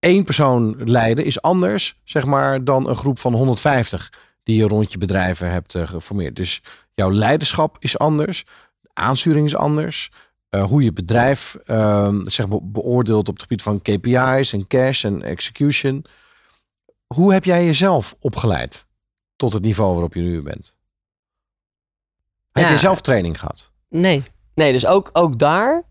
[0.00, 4.92] Eén persoon leiden is anders, zeg maar, dan een groep van 150 die je rond
[4.92, 6.36] je bedrijven hebt eh, geformeerd.
[6.36, 6.62] Dus
[6.94, 8.44] jouw leiderschap is anders,
[8.80, 10.10] de aansturing is anders.
[10.48, 15.04] eh, hoe je bedrijf ehm, zeg maar, beoordeelt op het gebied van KPI's en cash
[15.04, 16.04] en execution.
[17.06, 18.86] Hoe heb jij jezelf opgeleid
[19.36, 20.76] tot het niveau waarop je nu bent?
[22.52, 23.70] Heb je zelf training gehad?
[23.88, 24.22] Nee,
[24.54, 25.82] nee dus ook, ook daar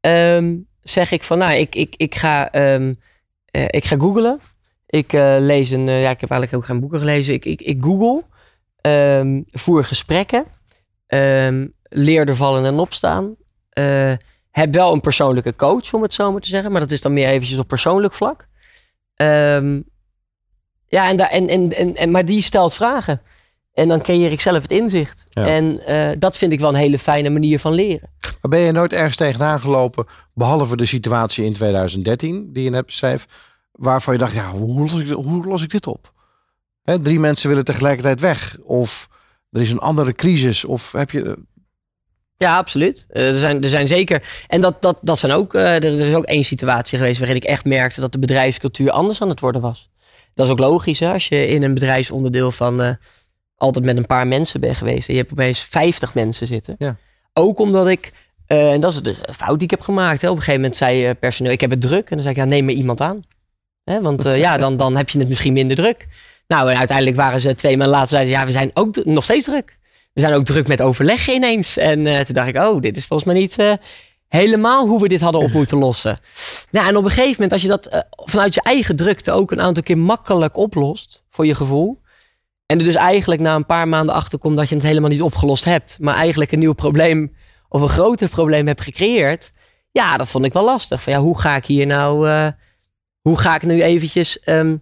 [0.00, 2.94] ehm, zeg ik van, nou, ik, ik, ik, ga, ehm,
[3.52, 4.40] eh, ik ga googlen.
[4.86, 7.34] Ik eh, lees een, eh, ja, ik heb eigenlijk ook geen boeken gelezen.
[7.34, 8.22] Ik, ik, ik google,
[8.80, 10.44] ehm, voer gesprekken,
[11.06, 13.34] ehm, leer er vallen en opstaan.
[14.50, 16.72] Heb wel een persoonlijke coach, om het zo maar te zeggen.
[16.72, 18.46] Maar dat is dan meer eventjes op persoonlijk vlak.
[19.14, 19.80] Ehm,
[20.86, 23.20] ja, en, en, en, en, maar die stelt vragen.
[23.72, 25.26] En dan creëer ik zelf het inzicht.
[25.30, 25.46] Ja.
[25.46, 28.10] En eh, dat vind ik wel een hele fijne manier van leren.
[28.20, 32.86] Maar ben je nooit ergens tegenaan gelopen, behalve de situatie in 2013 die je net
[32.86, 33.26] beschreef,
[33.72, 36.12] waarvan je dacht, ja, hoe los ik, hoe los ik dit op?
[36.82, 39.08] Hè, drie mensen willen tegelijkertijd weg, of
[39.50, 41.38] er is een andere crisis, of heb je...
[42.36, 43.06] Ja, absoluut.
[43.08, 44.44] Eh, er, zijn, er zijn zeker.
[44.46, 45.54] En dat, dat, dat zijn ook.
[45.54, 49.22] eh, er, is ook één situatie geweest waarin ik echt merkte dat de bedrijfscultuur anders
[49.22, 49.90] aan het worden was.
[50.34, 51.12] Dat is ook logisch, hè?
[51.12, 52.98] Als je in een bedrijfsonderdeel van
[53.62, 56.74] altijd met een paar mensen bent geweest en je hebt opeens 50 mensen zitten.
[56.78, 56.96] Ja.
[57.32, 58.12] Ook omdat ik.
[58.46, 60.20] eh, en dat is de fout die ik heb gemaakt.
[60.20, 60.28] Hè.
[60.28, 62.10] Op een gegeven moment zei eh, personeel: Ik heb het druk.
[62.10, 63.22] En dan zei ik: Ja, neem maar iemand aan.
[63.84, 66.06] Hè, want eh, ja, dan, dan heb je het misschien minder druk.
[66.46, 68.08] Nou, en uiteindelijk waren ze twee maanden later.
[68.08, 69.78] Zeiden ze, ja, we zijn ook nog steeds druk.
[70.12, 71.76] We zijn ook druk met overleggen ineens.
[71.76, 73.56] En toen dacht ik, oh, dit is volgens mij niet
[74.28, 76.18] helemaal hoe we dit hadden op moeten lossen.
[76.70, 79.60] Nou, en op een gegeven moment, als je dat vanuit je eigen drukte ook een
[79.60, 82.00] aantal keer makkelijk oplost, voor je gevoel.
[82.66, 85.64] En er dus eigenlijk na een paar maanden achterkomt dat je het helemaal niet opgelost
[85.64, 85.96] hebt.
[86.00, 87.34] Maar eigenlijk een nieuw probleem
[87.68, 89.52] of een groter probleem hebt gecreëerd.
[89.90, 91.02] Ja, dat vond ik wel lastig.
[91.02, 92.48] Van ja, hoe ga ik hier nou, eh,
[93.20, 94.76] hoe ga ik nu eventjes, ehm,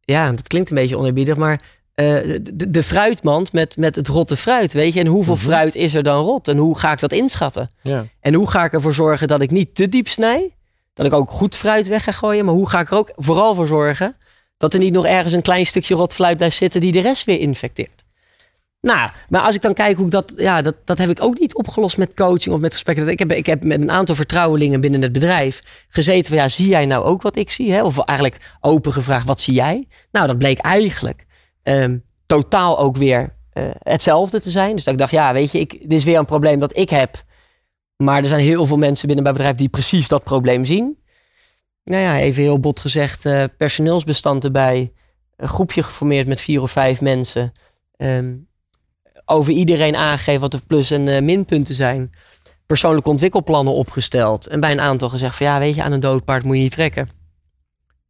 [0.00, 1.60] ja, dat klinkt een beetje oneerbiedig, maar
[1.94, 5.00] eh, de, de fruitmand met, met het rotte fruit, weet je.
[5.00, 6.48] En hoeveel fruit is er dan rot?
[6.48, 7.70] En hoe ga ik dat inschatten?
[7.82, 8.04] Ja.
[8.20, 10.56] En hoe ga ik ervoor zorgen dat ik niet te diep snij?
[10.94, 12.44] Dat ik ook goed fruit weg ga gooien.
[12.44, 14.16] Maar hoe ga ik er ook vooral voor zorgen
[14.60, 17.24] dat er niet nog ergens een klein stukje rot fruit blijft zitten die de rest
[17.24, 18.04] weer infecteert?
[18.80, 21.38] Nou, maar als ik dan kijk hoe ik dat, ja, dat, dat heb ik ook
[21.38, 23.08] niet opgelost met coaching of met gesprekken.
[23.08, 26.68] Ik heb, ik heb met een aantal vertrouwelingen binnen het bedrijf gezeten van, ja, zie
[26.68, 27.72] jij nou ook wat ik zie?
[27.72, 27.82] Hè?
[27.82, 29.86] Of eigenlijk open gevraagd, wat zie jij?
[30.12, 31.26] Nou, dat bleek eigenlijk
[31.62, 34.74] ehm, totaal ook weer eh, hetzelfde te zijn.
[34.74, 36.90] Dus dat ik dacht, ja, weet je, ik, dit is weer een probleem dat ik
[36.90, 37.22] heb.
[37.96, 40.98] Maar er zijn heel veel mensen binnen mijn bedrijf die precies dat probleem zien.
[41.90, 44.92] Nou ja, even heel bot gezegd, eh, personeelsbestand erbij.
[45.36, 47.52] Een groepje geformeerd met vier of vijf mensen.
[47.96, 48.34] Ehm,
[49.24, 52.12] over iedereen aangegeven wat de plus- en minpunten zijn.
[52.66, 54.46] Persoonlijke ontwikkelplannen opgesteld.
[54.46, 56.62] En bij een aantal gezegd van ja, weet je, aan een dood paard moet je
[56.62, 57.08] niet trekken.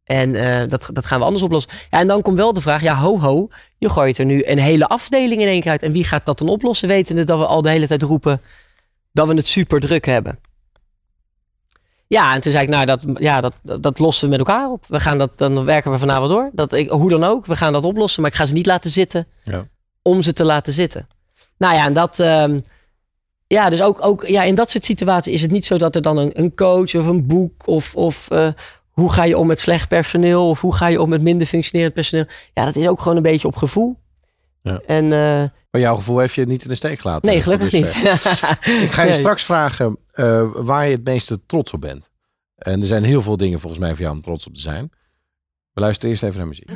[0.03, 1.71] En eh, dat, dat gaan we anders oplossen.
[1.89, 3.47] Ja, en dan komt wel de vraag, ja, ho, ho.
[3.77, 5.83] Je gooit er nu een hele afdeling in één keer uit.
[5.83, 8.41] En wie gaat dat dan oplossen, wetende dat we al de hele tijd roepen
[9.11, 10.39] dat we het super druk hebben.
[12.11, 14.85] Ja, en toen zei ik, nou, dat, ja, dat, dat lossen we met elkaar op.
[14.87, 16.49] We gaan dat, dan werken we vanavond door.
[16.53, 18.21] Dat ik, hoe dan ook, we gaan dat oplossen.
[18.21, 19.67] Maar ik ga ze niet laten zitten Ja.
[20.01, 21.07] om ze te laten zitten.
[21.57, 22.19] Nou ja, en dat...
[22.19, 22.59] ehm,
[23.47, 26.01] ja, dus ook, ook ja, in dat soort situaties is het niet zo dat er
[26.01, 28.47] dan een, een coach of een boek of, of eh,
[28.91, 31.93] hoe ga je om met slecht personeel of hoe ga je om met minder functionerend
[31.93, 32.25] personeel.
[32.53, 33.97] Ja, dat is ook gewoon een beetje op gevoel.
[34.61, 34.81] Ja.
[34.85, 37.29] En eh, Maar jouw gevoel heeft je niet in de steek gelaten.
[37.31, 37.85] nee, gelukkig niet.
[38.85, 39.13] Ik ga je Nee.
[39.19, 42.09] straks vragen eh, waar je het meeste trots op bent.
[42.55, 44.91] En er zijn heel veel dingen volgens mij voor jou om trots op te zijn.
[45.73, 46.69] We luisteren eerst even naar muziek.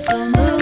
[0.00, 0.59] So move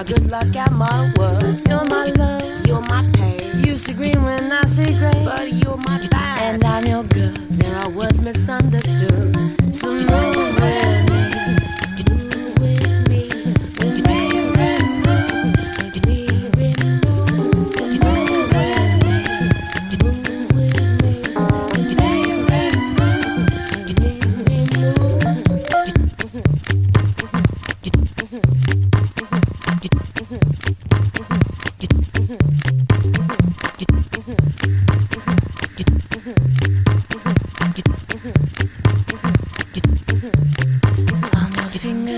[0.00, 1.68] my good luck at my worst.
[1.68, 2.66] You're my love.
[2.66, 3.62] You're my pain.
[3.62, 5.24] You see green when I see gray.
[5.24, 6.54] But you're my bad.
[6.54, 7.36] And I'm your good.
[7.50, 9.36] there are words misunderstood.
[9.74, 11.19] So move with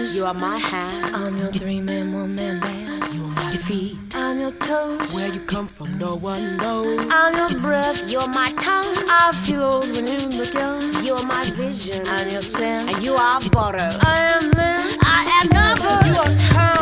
[0.03, 1.15] You are my hand.
[1.15, 3.15] I'm your three man, one man band.
[3.15, 3.97] You are my feet.
[4.17, 5.15] I'm your toes.
[5.15, 7.07] Where you come from, no one knows.
[7.09, 8.11] I'm your breath.
[8.11, 8.97] You're my tongue.
[9.09, 11.05] I feel old when you look young.
[11.05, 12.05] You're my vision.
[12.09, 12.89] I'm your sin.
[12.89, 13.97] And you are butter.
[14.03, 14.99] I am this.
[15.05, 16.07] I am nervous.
[16.09, 16.82] You are calm.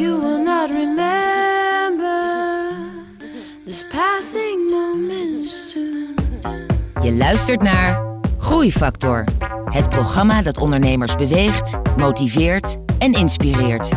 [0.00, 2.20] You will not remember
[3.64, 6.14] this passing moment soon.
[7.02, 8.02] Je luistert naar
[8.38, 9.24] Groeifactor.
[9.64, 13.90] Het programma dat ondernemers beweegt, motiveert en inspireert.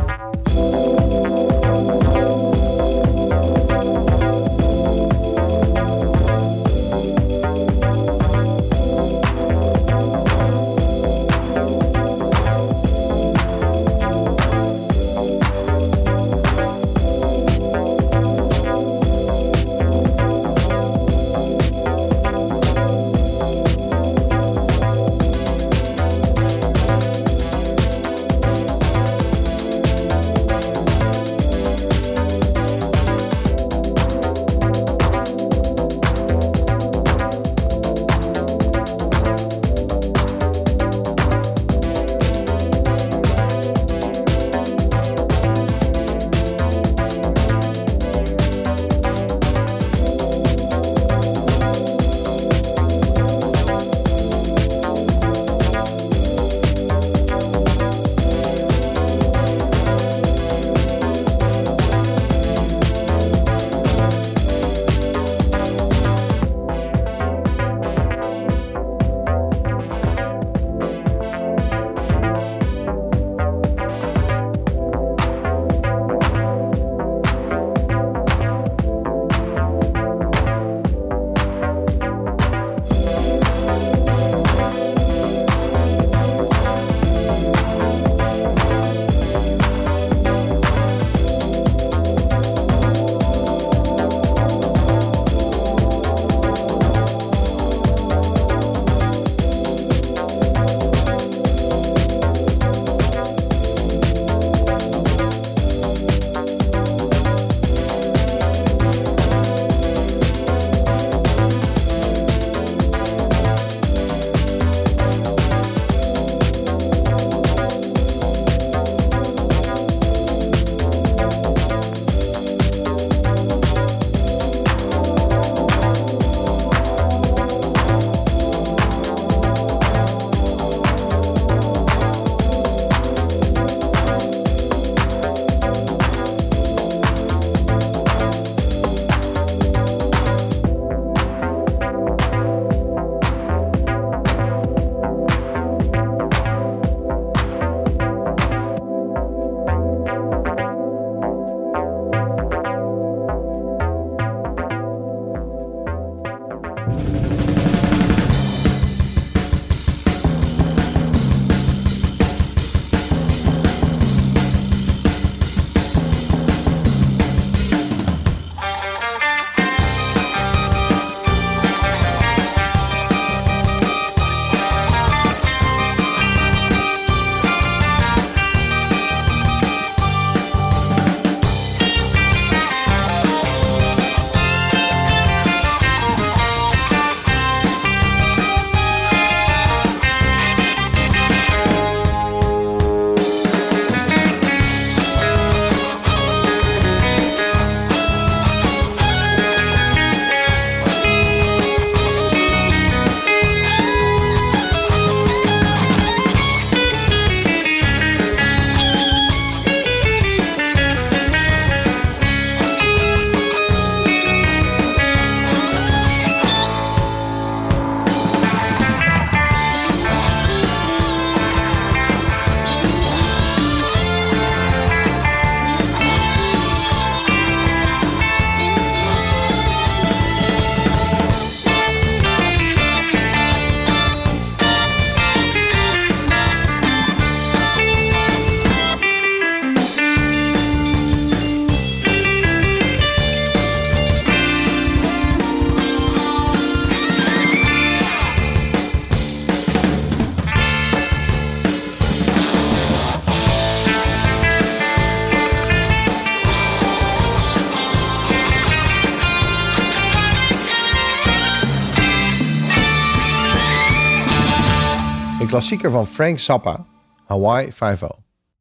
[265.68, 266.86] Klassieker van Frank Zappa,
[267.26, 268.02] Hawaii 5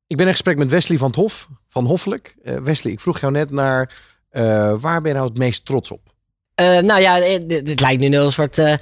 [0.07, 2.35] Ik ben in gesprek met Wesley van het Hof, van Hoffelijk.
[2.43, 3.95] Eh, Wesley, ik vroeg jou net naar
[4.31, 6.01] eh, waar ben je nou het meest trots op?
[6.55, 8.75] Eh, nou ja, het, lijkt nu een soort eh,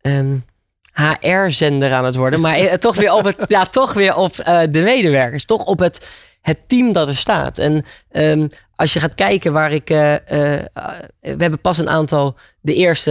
[0.00, 0.38] ehm,
[0.92, 2.40] HR-zender aan het worden.
[2.40, 5.44] Maar toch weer op, het, ja, toch weer op eh, de medewerkers.
[5.44, 6.08] Toch op het,
[6.40, 7.58] het team dat er staat.
[7.58, 9.90] En ehm, als je gaat kijken waar ik...
[9.90, 10.66] eh, eh, eh,
[11.20, 12.36] we hebben pas een aantal...
[12.60, 13.10] De eerste,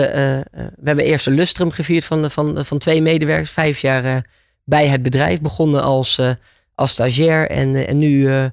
[0.52, 3.52] we hebben eerst een lustrum gevierd van, van, van twee medewerkers.
[3.52, 4.16] Vijf jaar eh,
[4.64, 5.42] bij het bedrijf.
[5.42, 6.32] Begonnen als, eh,
[6.76, 7.50] als stagiair.
[7.50, 8.46] En, eh, en nu eh,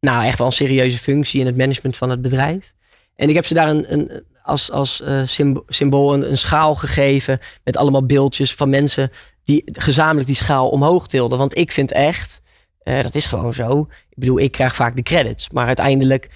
[0.00, 2.72] nou, echt wel een serieuze functie in het management van het bedrijf.
[3.16, 7.38] En ik heb ze daar een, een, als, als symbo- symbool een, een schaal gegeven.
[7.64, 9.10] Met allemaal beeldjes van mensen
[9.44, 11.38] die gezamenlijk die schaal omhoog tilden.
[11.38, 12.40] Want ik vind echt,
[12.82, 13.86] dat is gewoon zo.
[14.08, 15.50] Ik bedoel, ik krijg vaak de credits.
[15.50, 16.30] Maar uiteindelijk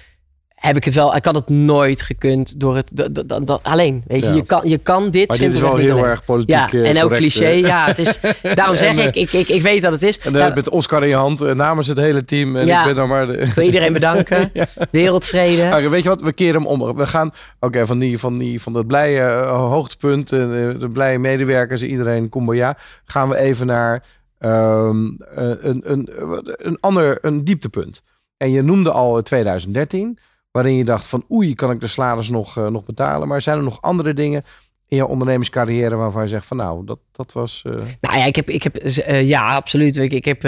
[0.63, 1.17] heb ik het wel.
[1.17, 4.03] Ik had het nooit gekund door het dat, dat, dat- dat- alleen.
[4.07, 4.35] Weet je, Ja.
[4.35, 5.29] je, kan, je kan dit.
[5.29, 6.05] Maar dit is wel heel alleen.
[6.05, 7.45] erg politiek, Ja, eh, en ook correct, cliché.
[7.51, 7.61] eh.
[7.61, 8.21] Ja, het is,
[8.55, 10.19] daarom zeg En, eh, ik, ik, ik, ik weet dat het is.
[10.19, 12.57] En dan Nou, met Oscar in je hand eh, namens het hele team.
[12.57, 12.79] En Ja.
[12.81, 13.37] ik ben dan maar de...
[13.39, 14.53] ik wil iedereen bedanken.
[14.91, 15.89] Wereldvrede.
[15.89, 16.97] Weet je wat, we keren hem om.
[16.97, 20.39] We gaan oké van, die, van, die, van dat blije eh, hoogtepunt, eh,
[20.79, 24.05] de blije medewerkers, iedereen kumbaya, gaan we even naar
[24.39, 26.09] ehm, eh, een, een,
[26.57, 28.03] een ander een dieptepunt.
[28.37, 30.19] En je noemde al eh, 2013,
[30.53, 33.29] waarin je dacht van oei, kan ik de salaris nog, eh, nog betalen?
[33.29, 34.45] Maar zijn er nog andere dingen
[34.89, 37.63] in je ondernemerscarrière waarvan je zegt van nou, dat, dat was...
[37.67, 39.97] eh, Nou ja, ik heb, ik heb eh, ja, absoluut.
[39.97, 40.45] Ik, ik, heb,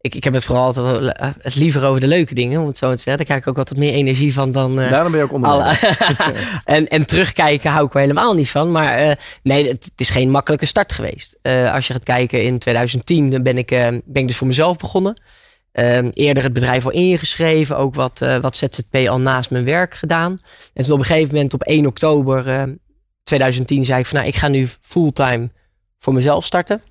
[0.00, 2.90] ik, ik heb het vooral altijd het liever over de leuke dingen, om het zo
[2.90, 3.16] te zeggen.
[3.16, 4.76] Daar krijg ik ook altijd meer energie van dan.
[4.76, 5.96] daarom ben je ook ondernemer.
[6.64, 8.70] en, en terugkijken hou ik er helemaal niet van.
[8.70, 11.38] Maar nee, het, is geen makkelijke start geweest.
[11.72, 15.20] Als je gaat kijken in 2010, dan ben ik, ben ik dus voor mezelf begonnen.
[15.80, 19.94] Ehm, eerder het bedrijf al ingeschreven, ook wat, eh, wat ZZP al naast mijn werk
[19.94, 20.40] gedaan.
[20.74, 22.62] En toen op een gegeven moment op 1 oktober eh,
[23.22, 25.50] 2010 zei ik van nou, ik ga nu fulltime
[25.98, 26.82] voor mezelf starten.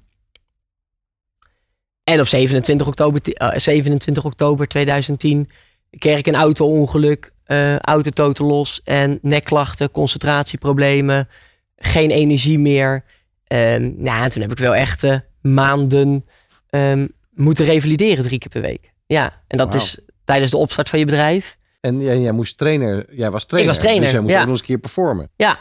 [2.03, 5.49] En op 27 oktober, ti- eh, 27 oktober 2010
[5.97, 11.27] kreeg ik een auto-ongeluk, eh auto totaal los en nekklachten, concentratieproblemen,
[11.75, 13.03] geen energie meer.
[13.47, 15.05] Ehm nou, en toen heb ik wel echt
[15.41, 16.25] maanden
[16.69, 17.07] ehm,
[17.39, 18.93] moeten revalideren drie keer per week.
[19.05, 21.57] Ja, en dat is tijdens de opstart van je bedrijf.
[21.79, 23.73] En jij, jij moest trainer, jij was trainer.
[23.73, 24.39] was trainer, Dus jij moest ja.
[24.39, 25.29] ook nog eens een keer performen.
[25.35, 25.57] Ja,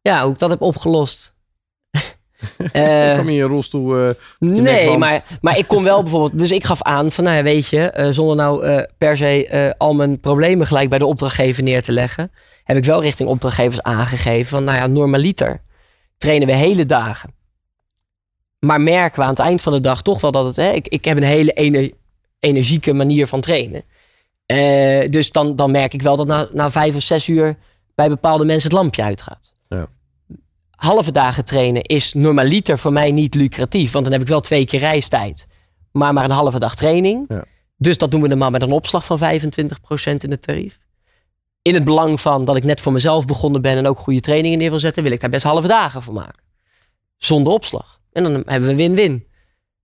[0.00, 1.30] ja hoe ik dat heb opgelost.
[2.72, 3.98] Eh, kwam je in je rolstoel...
[3.98, 6.38] eh, je Nee, maar, maar ik kon wel bijvoorbeeld.
[6.38, 9.94] Dus ik gaf aan van, nou ja, weet je, eh, zonder nou per se al
[9.94, 12.32] mijn problemen gelijk bij de opdrachtgever neer te leggen,
[12.64, 15.60] heb ik wel richting opdrachtgevers aangegeven van, nou ja, normaliter
[16.18, 17.34] trainen we hele dagen.
[18.66, 20.88] Maar merken we aan het eind van de dag toch wel dat het, hè, ik,
[20.88, 21.90] ik heb een hele ener-
[22.40, 23.82] energieke manier van trainen.
[24.46, 27.56] Eh, dus dan, dan merk ik wel dat na, na vijf of zes uur
[27.94, 29.86] bij bepaalde mensen het lampje uitgaat Ja.
[30.70, 33.92] halve dagen trainen is normaliter voor mij niet lucratief.
[33.92, 35.46] Want dan heb ik wel twee keer reistijd.
[35.92, 37.24] Maar maar een halve dag training.
[37.28, 37.44] Ja.
[37.76, 39.22] Dus dat doen we dan maar met een opslag van 25%
[40.18, 40.78] in het tarief.
[41.62, 44.58] In het belang van dat ik net voor mezelf begonnen ben en ook goede trainingen
[44.58, 46.42] neer wil zetten, wil ik daar best halve dagen voor maken.
[47.16, 48.00] Zonder opslag.
[48.12, 49.26] En dan hebben we win-win.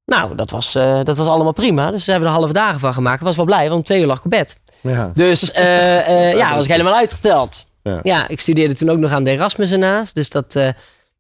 [0.09, 1.91] Nou, dat was, eh, dat was allemaal prima.
[1.91, 3.21] Dus daar hebben we er halve dagen van gemaakt.
[3.21, 4.61] Ik was wel blij, want om twee uur lag ik op bed.
[4.81, 5.11] Ja.
[5.15, 7.67] Dus eh, ja, was ik helemaal uitgeteld.
[7.83, 8.01] Ja.
[8.03, 8.29] Ja.
[8.29, 10.15] ik studeerde toen ook nog aan de Erasmus ernaast.
[10.15, 10.53] Dus dat,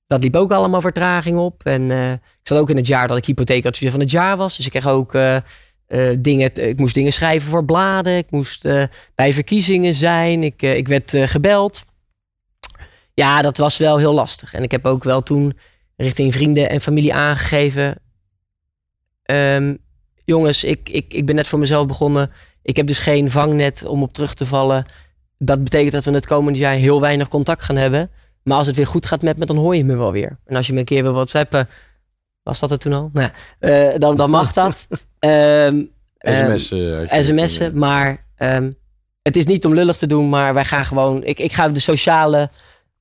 [0.06, 1.64] dat liep ook allemaal vertraging op.
[1.64, 1.90] En
[2.20, 4.56] ik zat ook in het jaar dat ik hypotheekadviseur van het jaar was.
[4.56, 5.16] Dus ik kreeg ook
[6.18, 6.54] dingen.
[6.54, 8.16] Ik moest dingen schrijven voor bladen.
[8.16, 8.62] Ik moest
[9.14, 10.42] bij verkiezingen zijn.
[10.42, 11.82] Ik, ik werd gebeld.
[13.14, 14.54] Ja, dat was wel heel lastig.
[14.54, 15.56] En ik heb ook wel toen
[15.98, 17.98] richting vrienden en familie aangegeven.
[19.22, 19.74] ehm,
[20.24, 22.30] jongens, ik, ik, ik ben net voor mezelf begonnen.
[22.62, 24.84] Ik heb dus geen vangnet om op terug te vallen.
[25.38, 28.10] Dat betekent dat we het komende jaar heel weinig contact gaan hebben.
[28.42, 30.38] Maar als het weer goed gaat met me, dan hoor je me wel weer.
[30.44, 31.68] En als je me een keer wil whatsappen,
[32.42, 33.10] was dat het toen al?
[33.12, 34.86] Nou, eh, dan, dan mag dat.
[35.18, 35.84] Ehm,
[36.18, 36.70] ehm, SMS.
[36.70, 38.26] eh, sms'en, maar
[39.22, 41.24] het is niet om lullig te doen, maar wij gaan gewoon.
[41.24, 42.50] Ik, ik ga de sociale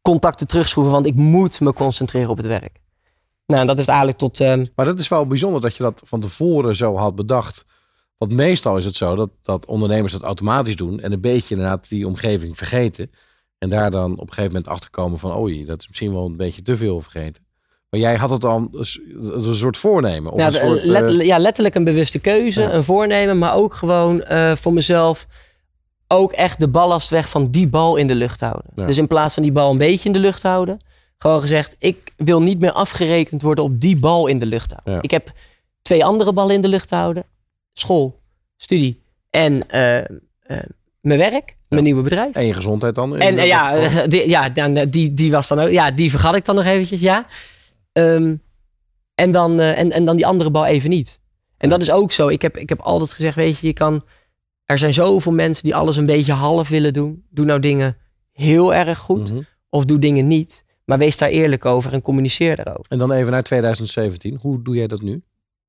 [0.02, 2.80] contacten terugschroeven, want ik moet me concentreren op het werk.
[3.48, 4.39] Nou, dat heeft eigenlijk tot.
[4.39, 7.66] ehm, Maar dat is wel bijzonder dat je dat van tevoren zo had bedacht.
[8.18, 11.00] Want meestal is het zo dat, dat ondernemers dat automatisch doen.
[11.00, 13.12] En een beetje inderdaad die omgeving vergeten.
[13.58, 15.38] En daar dan op een gegeven moment achter komen van...
[15.38, 17.45] oei, dat is misschien wel een beetje te veel vergeten.
[17.89, 20.32] Maar jij had het dan dus, is een soort voornemen.
[20.32, 22.74] Of ja, een soort, eh, letterlijk, ja, letterlijk een bewuste keuze, Ja.
[22.74, 25.28] een voornemen, maar ook gewoon eh, voor mezelf
[26.08, 28.66] ook echt de ballast weg van die bal in de lucht houden.
[28.76, 28.86] Ja.
[28.86, 30.78] Dus in plaats van die bal een beetje in de lucht houden,
[31.18, 34.93] gewoon gezegd, ik wil niet meer afgerekend worden op die bal in de lucht houden.
[34.93, 35.01] Ja.
[35.01, 35.32] Ik heb
[35.82, 37.24] twee andere ballen in de lucht houden.
[37.74, 38.20] School,
[38.57, 40.05] studie en eh, eh,
[41.01, 42.36] mijn werk, mijn nieuwe bedrijf.
[42.36, 43.18] en je gezondheid dan.
[43.18, 45.70] En ja, die, ja dan, eh, die, die was dan ook.
[45.70, 47.26] Ja, die vergat ik dan nog eventjes, ja.
[47.93, 48.36] Ehm,
[49.15, 51.20] En dan, en, en dan die andere bal even niet.
[51.57, 52.28] En dat is ook zo.
[52.28, 54.01] Ik heb, ik heb altijd gezegd, weet je, je kan...
[54.65, 57.26] Er zijn zoveel mensen die alles een beetje half willen doen.
[57.30, 57.97] Doe nou dingen
[58.32, 59.32] heel erg goed.
[59.32, 59.41] Mhm.
[59.70, 60.63] Of doe dingen niet.
[60.88, 62.85] Maar wees daar eerlijk over en communiceer daarover.
[62.89, 64.38] En dan even naar 2017.
[64.41, 65.23] Hoe doe jij dat nu?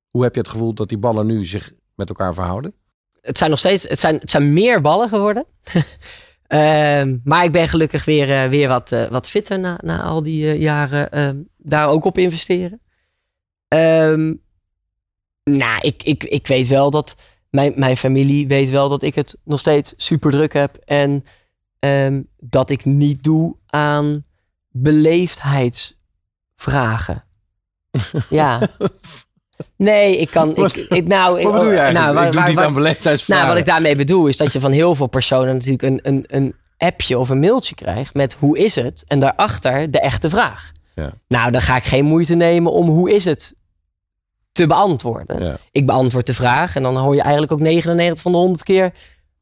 [0.09, 2.73] Hoe heb je het gevoel dat die ballen nu zich met elkaar verhouden?
[3.21, 5.45] Het zijn nog steeds, het zijn, het zijn meer ballen geworden.
[6.47, 10.23] Ehm, maar ik ben gelukkig weer, eh, weer wat, eh, wat fitter na, na al
[10.23, 12.81] die eh, jaren ehm, daar ook op investeren.
[13.67, 14.33] Ehm,
[15.43, 17.15] nou, ik, ik, ik weet wel dat
[17.49, 20.75] mijn, mijn familie weet wel dat ik het nog steeds super druk heb.
[20.75, 21.23] En
[22.37, 24.25] dat ik niet doe aan
[24.71, 27.23] beleefdheidsvragen.
[28.29, 28.59] ja.
[29.75, 30.55] Nee, ik kan.
[30.55, 31.93] Ik, ik, nou, Wat bedoel je eigenlijk?
[31.93, 33.43] Nou, waar- ik doe waar- niet waar- aan beleefdheidsvragen.
[33.45, 36.25] nou, wat ik daarmee bedoel is dat je van heel veel personen natuurlijk een, een,
[36.27, 39.03] een appje of een mailtje krijgt met hoe is het?
[39.07, 40.71] En daarachter de echte vraag.
[40.95, 41.09] Ja.
[41.27, 43.55] Nou, dan ga ik geen moeite nemen om hoe is het
[44.51, 45.43] te beantwoorden.
[45.43, 45.57] Ja.
[45.71, 48.91] Ik beantwoord de vraag en dan hoor je eigenlijk ook 99 van de 100 keer.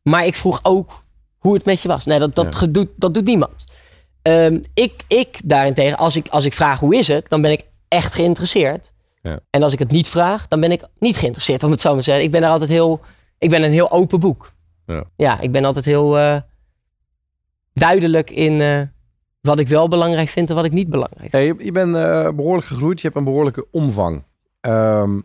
[0.04, 1.02] Maar ik vroeg ook
[1.38, 2.06] hoe het met je was.
[2.06, 2.60] Nee, dat, dat, Ja.
[2.60, 3.66] gedoet, dat doet niemand.
[4.28, 7.62] Ehm, ik, ik daarentegen, als ik, als ik vraag hoe is het, dan ben ik
[7.88, 8.94] echt geïnteresseerd.
[9.22, 9.40] Ja.
[9.50, 11.98] En als ik het niet vraag, dan ben ik niet geïnteresseerd, om het zo maar
[11.98, 12.24] te zeggen.
[12.24, 13.00] Ik ben daar altijd heel,
[13.38, 14.52] ik ben een heel open boek.
[14.86, 15.04] Ja.
[15.16, 16.38] Ja, ik ben altijd heel eh,
[17.74, 18.82] duidelijk in eh,
[19.42, 21.32] wat ik wel belangrijk vind en wat ik niet belangrijk vind.
[21.32, 22.98] Ja, je, je bent eh, behoorlijk gegroeid.
[23.02, 24.24] Je hebt een behoorlijke omvang.
[24.62, 25.20] Ehm,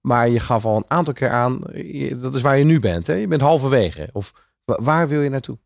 [0.00, 3.06] maar je gaf al een aantal keer aan, je- dat is waar je nu bent.
[3.06, 3.14] Hè?
[3.14, 4.08] Je bent halverwege.
[4.12, 4.32] Of
[4.64, 5.58] wa- waar wil je naartoe?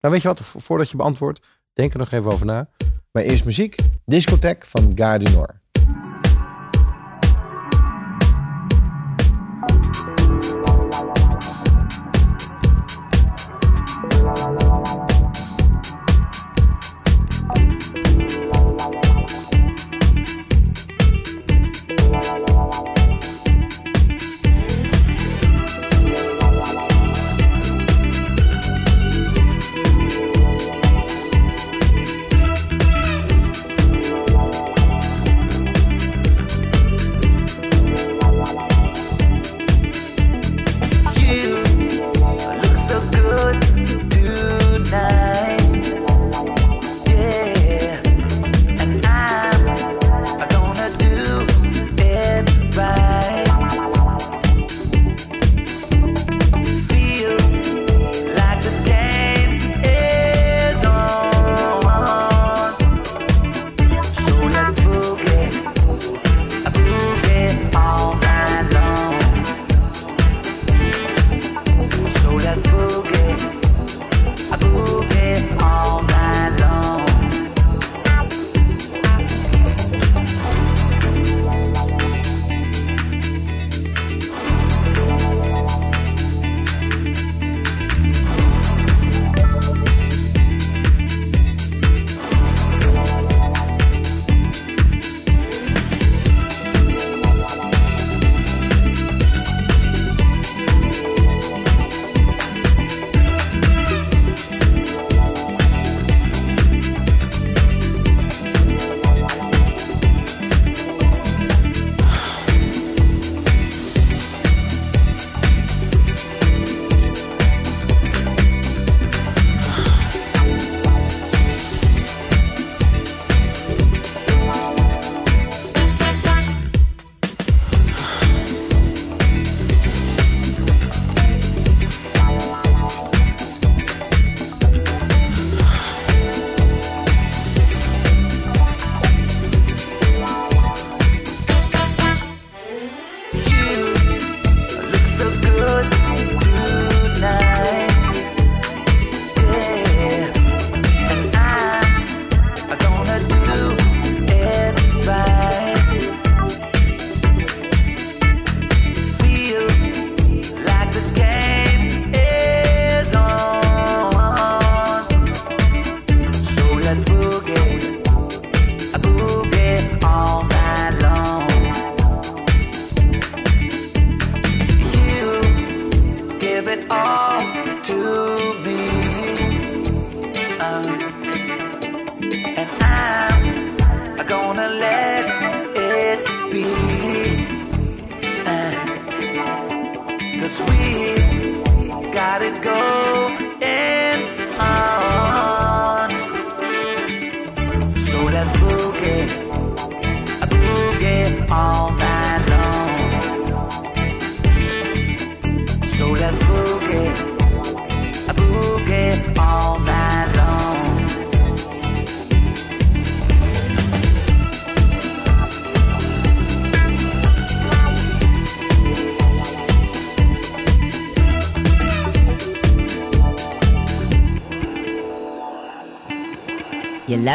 [0.00, 0.40] Nou, weet je wat?
[0.40, 1.40] Vo- Voordat je beantwoordt,
[1.72, 2.68] denk er nog even over na.
[3.12, 3.76] Maar eerst muziek.
[4.04, 5.59] Discotheque van Gare.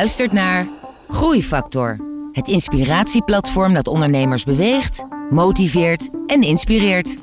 [0.05, 0.67] Luistert naar
[1.09, 1.97] Groeifactor.
[2.31, 7.17] Het inspiratieplatform dat ondernemers beweegt, motiveert en inspireert.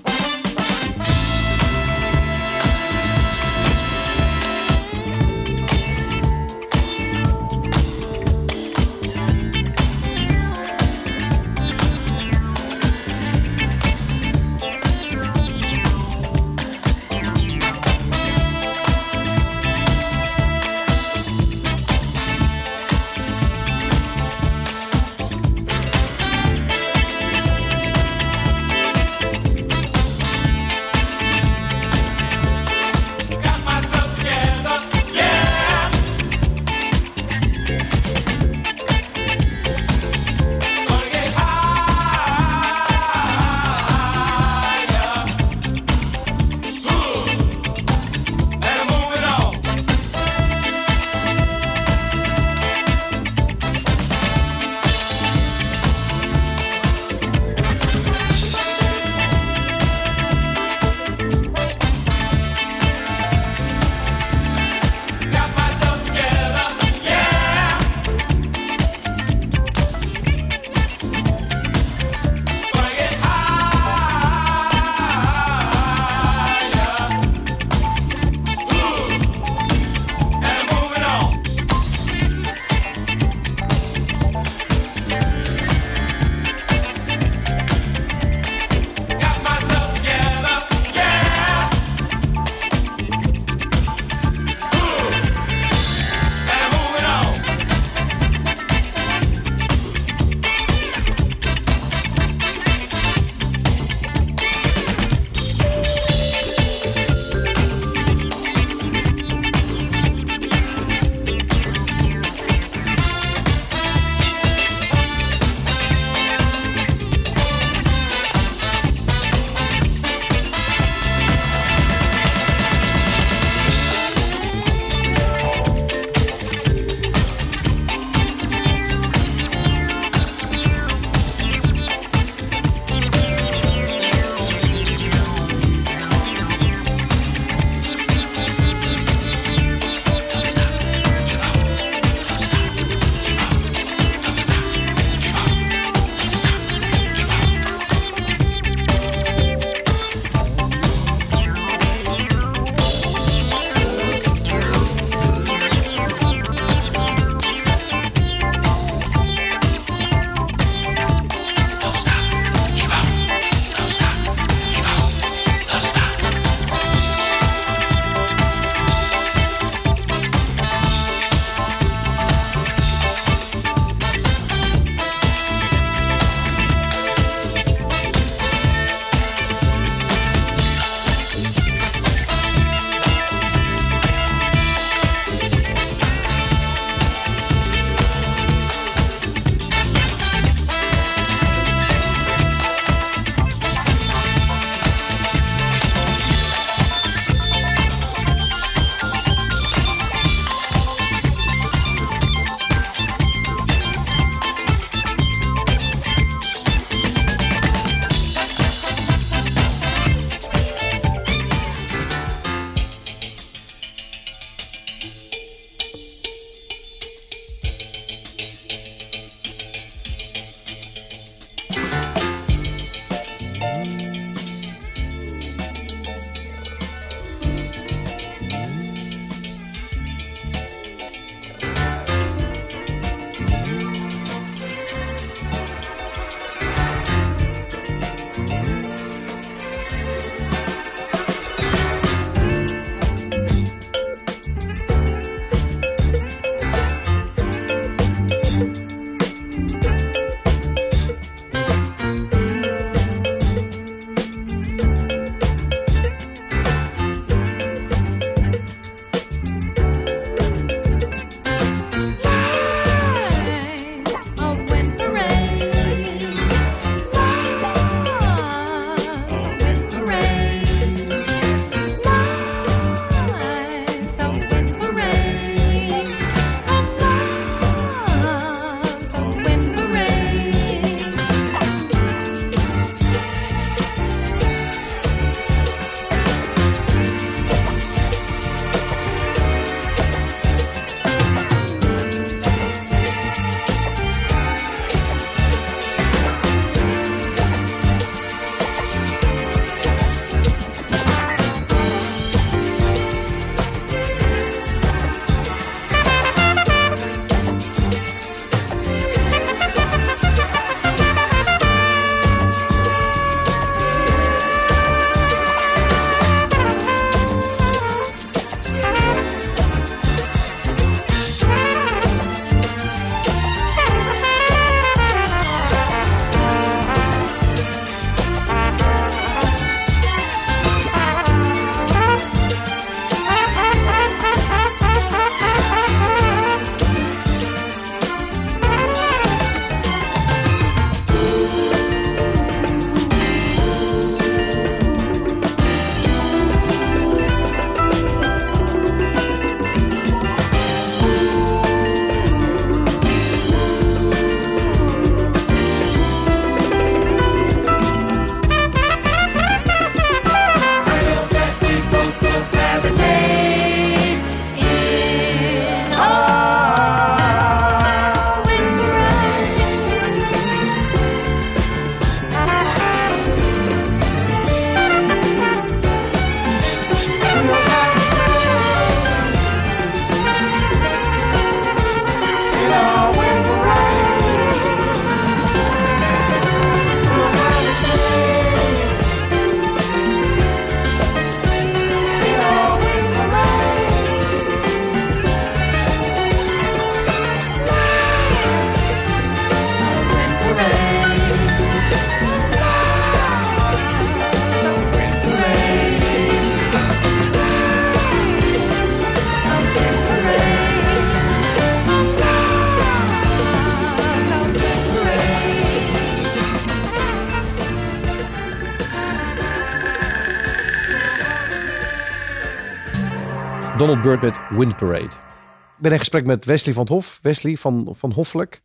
[423.93, 425.05] Donald Byrd met Wind Parade.
[425.05, 427.19] Ik ben in gesprek met Wesley van het Hof.
[427.23, 428.63] Wesley van, van Hoffelijk.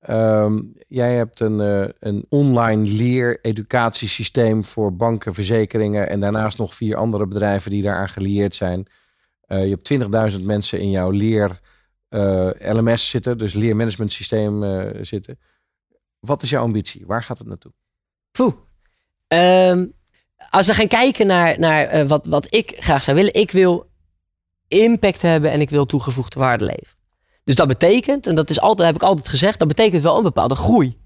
[0.00, 6.96] Ehm, jij hebt een, eh, een online leer-educatiesysteem voor banken, verzekeringen en daarnaast nog vier
[6.96, 8.86] andere bedrijven die daaraan gelieerd zijn.
[9.40, 11.60] Eh, je hebt 20.000 mensen in jouw leer
[12.08, 15.38] eh, LMS zitten, dus leermanagement systeem eh, zitten.
[16.20, 17.06] Wat is jouw ambitie?
[17.06, 17.72] Waar gaat het naartoe?
[18.30, 18.54] Poeh.
[19.28, 19.86] Ehm,
[20.50, 23.34] als we gaan kijken naar, naar wat, wat ik graag zou willen.
[23.34, 23.87] Ik wil
[24.68, 26.96] impact hebben en ik wil toegevoegde waarde leveren.
[27.44, 30.22] Dus dat betekent, en dat is altijd, heb ik altijd gezegd, dat betekent wel een
[30.22, 30.98] bepaalde groei.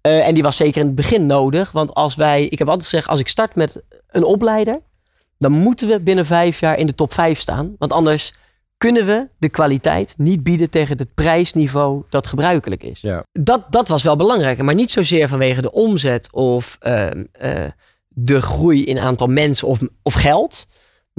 [0.00, 1.72] Eh, en die was zeker in het begin nodig.
[1.72, 4.80] Want als wij, ik heb altijd gezegd, als ik start met een opleider,
[5.38, 7.74] dan moeten we binnen vijf jaar in de top vijf staan.
[7.78, 8.32] Want anders
[8.76, 13.00] kunnen we de kwaliteit niet bieden tegen het prijsniveau dat gebruikelijk is.
[13.00, 13.24] Ja.
[13.32, 14.62] Dat, dat was wel belangrijk.
[14.62, 17.64] Maar niet zozeer vanwege de omzet of ehm, eh,
[18.08, 20.66] de groei in aantal mensen of, of geld.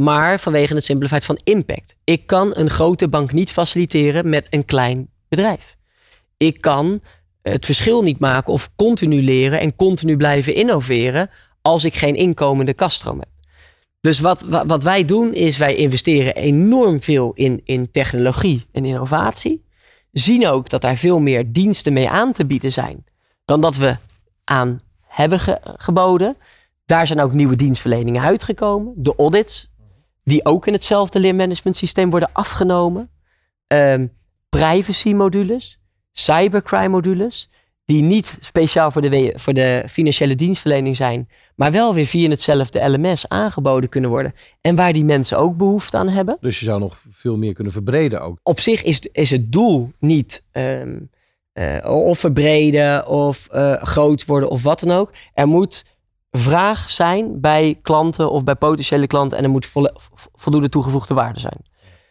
[0.03, 1.95] Maar vanwege het simpele feit van impact.
[2.03, 5.75] Ik kan een grote bank niet faciliteren met een klein bedrijf.
[6.37, 7.01] Ik kan
[7.41, 11.29] het verschil niet maken of continu leren en continu blijven innoveren
[11.61, 13.29] als ik geen inkomende kaststroom heb.
[13.99, 18.85] Dus wat, wa- wat wij doen is wij investeren enorm veel in, in technologie en
[18.85, 19.65] innovatie.
[20.11, 23.05] Zien ook dat daar veel meer diensten mee aan te bieden zijn
[23.45, 23.95] dan dat we
[24.43, 26.35] aan hebben ge- geboden.
[26.85, 28.93] Daar zijn ook nieuwe dienstverleningen uitgekomen.
[28.97, 29.70] De audits,
[30.23, 33.09] die ook in hetzelfde leermanagement systeem worden afgenomen.
[33.67, 34.07] Ehm,
[34.49, 35.79] privacy modules,
[36.11, 37.49] cybercrime modules,
[37.85, 42.89] die niet speciaal voor de, voor de financiële dienstverlening zijn, maar wel weer via hetzelfde
[42.89, 44.33] LMS aangeboden kunnen worden.
[44.61, 46.37] En waar die mensen ook behoefte aan hebben.
[46.41, 48.39] Dus je zou nog veel meer kunnen verbreden ook.
[48.43, 50.97] Op zich is, is het doel niet ehm,
[51.53, 55.13] eh, of verbreden of eh, groot worden of wat dan ook.
[55.33, 55.85] Er moet
[56.31, 59.71] vraag zijn bij klanten of bij potentiële klanten en er moet
[60.33, 61.61] voldoende toegevoegde waarde zijn.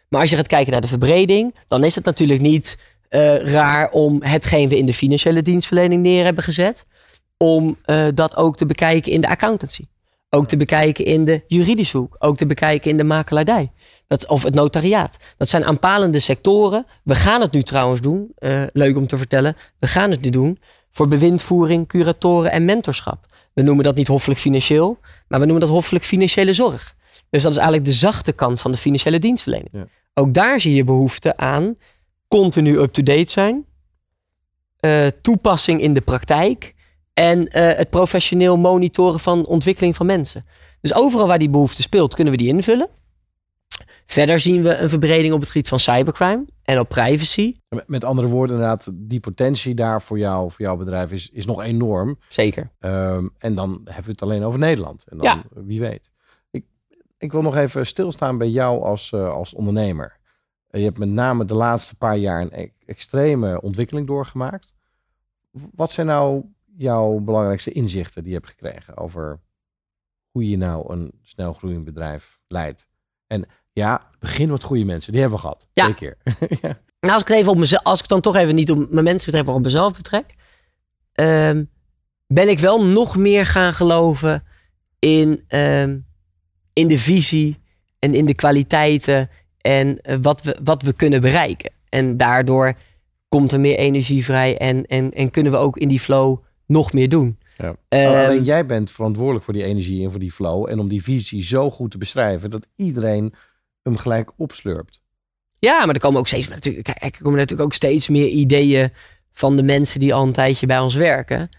[0.09, 2.77] Maar als je gaat kijken naar de verbreding, dan is het natuurlijk niet
[3.09, 6.85] eh, raar om hetgeen we in de financiële dienstverlening neer hebben gezet,
[7.37, 9.85] om eh, dat ook te bekijken in de accountancy.
[10.29, 12.15] Ook te bekijken in de juridische hoek.
[12.19, 13.71] Ook te bekijken in de makelaardij.
[14.07, 15.17] Dat, of het notariaat.
[15.37, 16.85] Dat zijn aanpalende sectoren.
[17.03, 18.31] We gaan het nu trouwens doen.
[18.35, 19.57] eh, leuk om te vertellen.
[19.79, 20.59] We gaan het nu doen
[20.91, 23.25] voor bewindvoering, curatoren en mentorschap.
[23.53, 24.97] We noemen dat niet hoffelijk financieel,
[25.27, 26.95] maar we noemen dat hoffelijk financiële zorg.
[27.29, 29.69] Dus dat is eigenlijk de zachte kant van de financiële dienstverlening.
[29.73, 29.87] Ja.
[30.13, 31.75] Ook daar zie je behoefte aan
[32.27, 33.65] continu up-to-date zijn.
[34.79, 36.73] eh, toepassing in de praktijk.
[37.13, 40.45] En eh, het professioneel monitoren van ontwikkeling van mensen.
[40.81, 42.87] Dus overal waar die behoefte speelt, kunnen we die invullen.
[44.11, 47.55] Verder zien we een verbreding op het gebied van cybercrime en op privacy.
[47.85, 51.61] Met- andere woorden, inderdaad, die potentie daar voor jou, voor jouw bedrijf is, is nog
[51.63, 52.19] enorm.
[52.27, 52.71] Zeker.
[52.79, 55.05] Ehm, en dan hebben we het alleen over Nederland.
[55.07, 55.43] En dan, Ja.
[55.63, 56.11] wie weet.
[56.51, 56.65] Ik,
[57.17, 60.19] ik wil nog even stilstaan bij jou als, eh, als ondernemer.
[60.69, 64.73] Je hebt met name de laatste paar jaar een e- extreme ontwikkeling doorgemaakt.
[65.51, 66.43] Wat zijn nou
[66.77, 69.39] jouw belangrijkste inzichten die je hebt gekregen over
[70.31, 72.89] hoe je nou een snel groeiend bedrijf leidt?
[73.27, 75.11] En ja, begin met goede mensen.
[75.11, 75.67] Die hebben we gehad.
[75.73, 75.83] Ja.
[75.83, 76.17] Twee keer.
[77.01, 79.03] Nou, als ik het even op mezelf, als ik dan toch even niet op mijn
[79.03, 80.25] mensen betrek, maar op mezelf betrek,
[81.13, 81.63] ehm,
[82.27, 84.43] ben ik wel nog meer gaan geloven
[84.99, 85.99] in, ehm,
[86.73, 87.59] in de visie
[87.99, 89.29] en in de kwaliteiten
[89.61, 91.71] en eh, wat, we, wat we kunnen bereiken.
[91.89, 92.73] En daardoor
[93.27, 96.93] komt er meer energie vrij en, en, en kunnen we ook in die flow nog
[96.93, 97.37] meer doen.
[97.57, 97.75] Ja.
[97.87, 100.69] Ehm, Maar alleen jij bent verantwoordelijk voor die energie en voor die flow.
[100.69, 103.33] En om die visie zo goed te beschrijven dat iedereen
[103.83, 105.01] hem gelijk opslurpt.
[105.59, 108.93] Ja, maar er komen ook steeds, natuurlijk, er komen natuurlijk ook steeds meer ideeën
[109.31, 111.49] van de mensen die al een tijdje bij ons werken.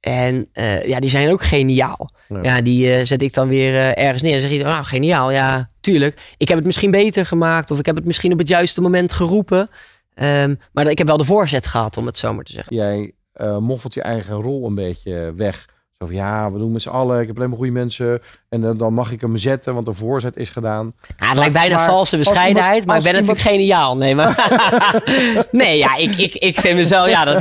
[0.00, 2.10] En eh, ja, die zijn ook geniaal.
[2.28, 2.42] Ja.
[2.42, 4.34] Ja, die eh, zet ik dan weer eh, ergens neer.
[4.34, 5.30] En zeg je, nou, geniaal.
[5.30, 6.34] Ja, tuurlijk.
[6.36, 7.70] Ik heb het misschien beter gemaakt.
[7.70, 9.70] Of ik heb het misschien op het juiste moment geroepen.
[10.14, 12.76] Ehm, maar ik heb wel de voorzet gehad, om het zo maar te zeggen.
[12.76, 13.12] Jij
[13.60, 15.68] moffelt je eigen rol een beetje weg.
[16.00, 17.20] Zo van ja, we doen met z'n allen.
[17.20, 18.20] Ik heb alleen maar goede mensen.
[18.48, 20.92] En dan, dan mag ik hem zetten, want de voorzet is gedaan.
[21.18, 23.96] Ja, het lijkt bijna Maar valse als bescheidenheid, iemand- maar ik ben natuurlijk geniaal.
[23.96, 24.48] Nee, maar...
[25.50, 27.08] nee ja, ik, ik, ik vind mezelf...
[27.08, 27.40] Ja, dat,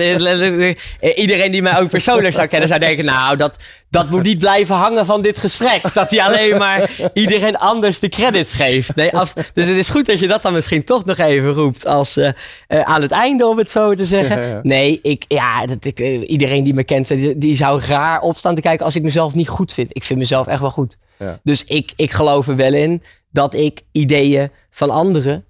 [1.16, 3.06] iedereen die mij ook persoonlijk zou kennen, zou denken...
[3.06, 5.94] Nou, dat, dat moet niet blijven hangen van dit gesprek.
[5.94, 8.96] Dat hij alleen maar iedereen anders de credits geeft.
[8.96, 11.86] Nee, als, dus het is goed dat je dat dan misschien toch nog even roept...
[11.86, 12.30] als eh,
[12.68, 14.40] eh, aan het einde, om het zo te zeggen.
[14.42, 14.60] Ja, ja.
[14.64, 18.56] Nee, ik, ja, dat, ik, eh, iedereen die me kent, die, die zou raar opstaan
[18.56, 18.86] te kijken...
[18.86, 19.96] als ik mezelf niet goed vind.
[19.96, 20.98] Ik vind mezelf echt wel goed.
[21.18, 21.40] Ja.
[21.44, 25.46] Dus ik, ik geloof er wel in dat ik ideeën van anderen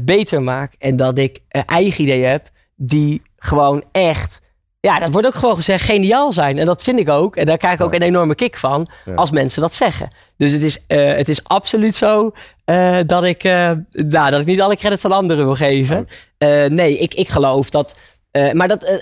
[0.00, 0.72] beter maak.
[0.78, 4.40] En dat ik eigen ideeën heb die gewoon echt
[4.84, 6.58] Ja, dat wordt ook gewoon gezegd geniaal zijn.
[6.58, 7.36] En dat vind ik ook.
[7.36, 10.08] En daar krijg ik ook een enorme kick van als mensen dat zeggen.
[10.36, 12.32] Dus het is, eh, het is absoluut zo
[12.64, 16.08] eh, dat, ik, eh, nou, dat ik niet alle credits aan anderen wil geven.
[16.68, 17.96] Nee, ik, ik geloof dat.
[18.52, 19.00] maar dat.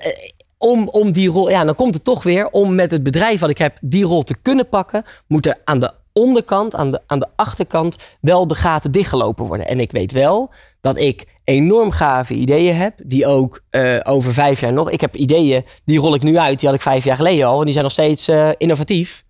[0.58, 3.50] om, om die rol, ja, dan komt het toch weer om met het bedrijf wat
[3.50, 7.18] ik heb die rol te kunnen pakken, moet er aan de onderkant, aan de, aan
[7.18, 9.66] de achterkant, wel de gaten dichtgelopen worden.
[9.66, 10.50] En ik weet wel
[10.80, 14.90] dat ik enorm gave ideeën heb, die ook eh, over vijf jaar nog.
[14.90, 17.58] Ik heb ideeën, die rol ik nu uit, die had ik vijf jaar geleden al,
[17.58, 19.24] en die zijn nog steeds eh, innovatief.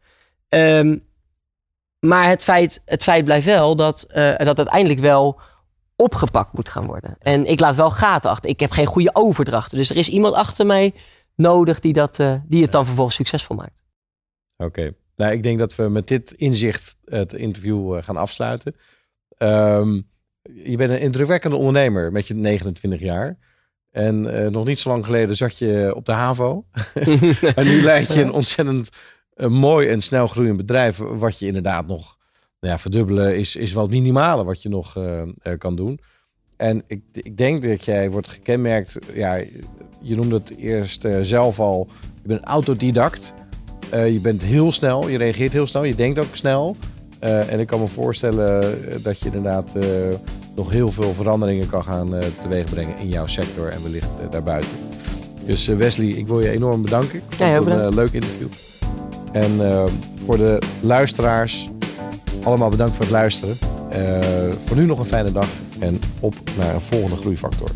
[0.49, 0.97] Ehm,
[1.99, 5.41] maar het feit, het feit blijft wel dat, eh, dat uiteindelijk wel
[5.97, 7.17] opgepakt moet gaan worden.
[7.19, 8.51] En ik laat wel gaten achter.
[8.51, 9.79] Ik heb geen goede overdrachten.
[9.79, 10.95] Dus er is iemand achter mij
[11.37, 13.83] nodig die, dat, die het dan vervolgens succesvol maakt.
[14.57, 14.95] Oké.
[15.17, 18.75] Nou, ik denk dat we met dit inzicht het interview gaan afsluiten.
[19.37, 20.01] Ehm,
[20.43, 23.39] je bent een indrukwekkende ondernemer met je 29 jaar.
[23.91, 26.65] En eh, nog niet zo lang geleden zat je op de HAVO.
[27.55, 28.91] en nu leid je een ontzettend
[29.35, 30.97] eh, mooi en snel groeiend bedrijf.
[30.97, 32.17] Wat je inderdaad nog
[32.61, 35.23] nou ja, verdubbelen is, is wat minimale wat je nog eh,
[35.59, 36.01] kan doen.
[36.57, 38.99] En ik, ik denk dat jij wordt gekenmerkt.
[39.15, 39.35] Ja,
[40.01, 41.89] je noemde het eerst zelf al.
[42.23, 43.35] Je bent autodidact.
[43.91, 46.77] Je bent heel snel, je reageert heel snel, je denkt ook snel.
[47.23, 49.85] Eh, en ik kan me voorstellen eh, dat je inderdaad eh,
[50.55, 54.71] nog heel veel veranderingen kan gaan eh, teweegbrengen in jouw sector en wellicht daarbuiten.
[55.45, 57.19] Dus Wesley, ik wil je enorm bedanken.
[57.19, 58.49] Ik vond het een leuk interview.
[59.33, 59.85] En eh,
[60.27, 61.69] voor de luisteraars,
[62.43, 63.59] allemaal bedankt voor het luisteren.
[63.91, 64.19] Eh,
[64.65, 67.69] voor nu nog een fijne dag en op naar een volgende groeifactor.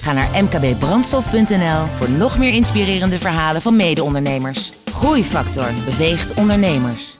[0.00, 4.72] Ga naar mkbbrandstof.nl voor nog meer inspirerende verhalen van mede-ondernemers.
[4.92, 7.18] Groeifactor beweegt ondernemers.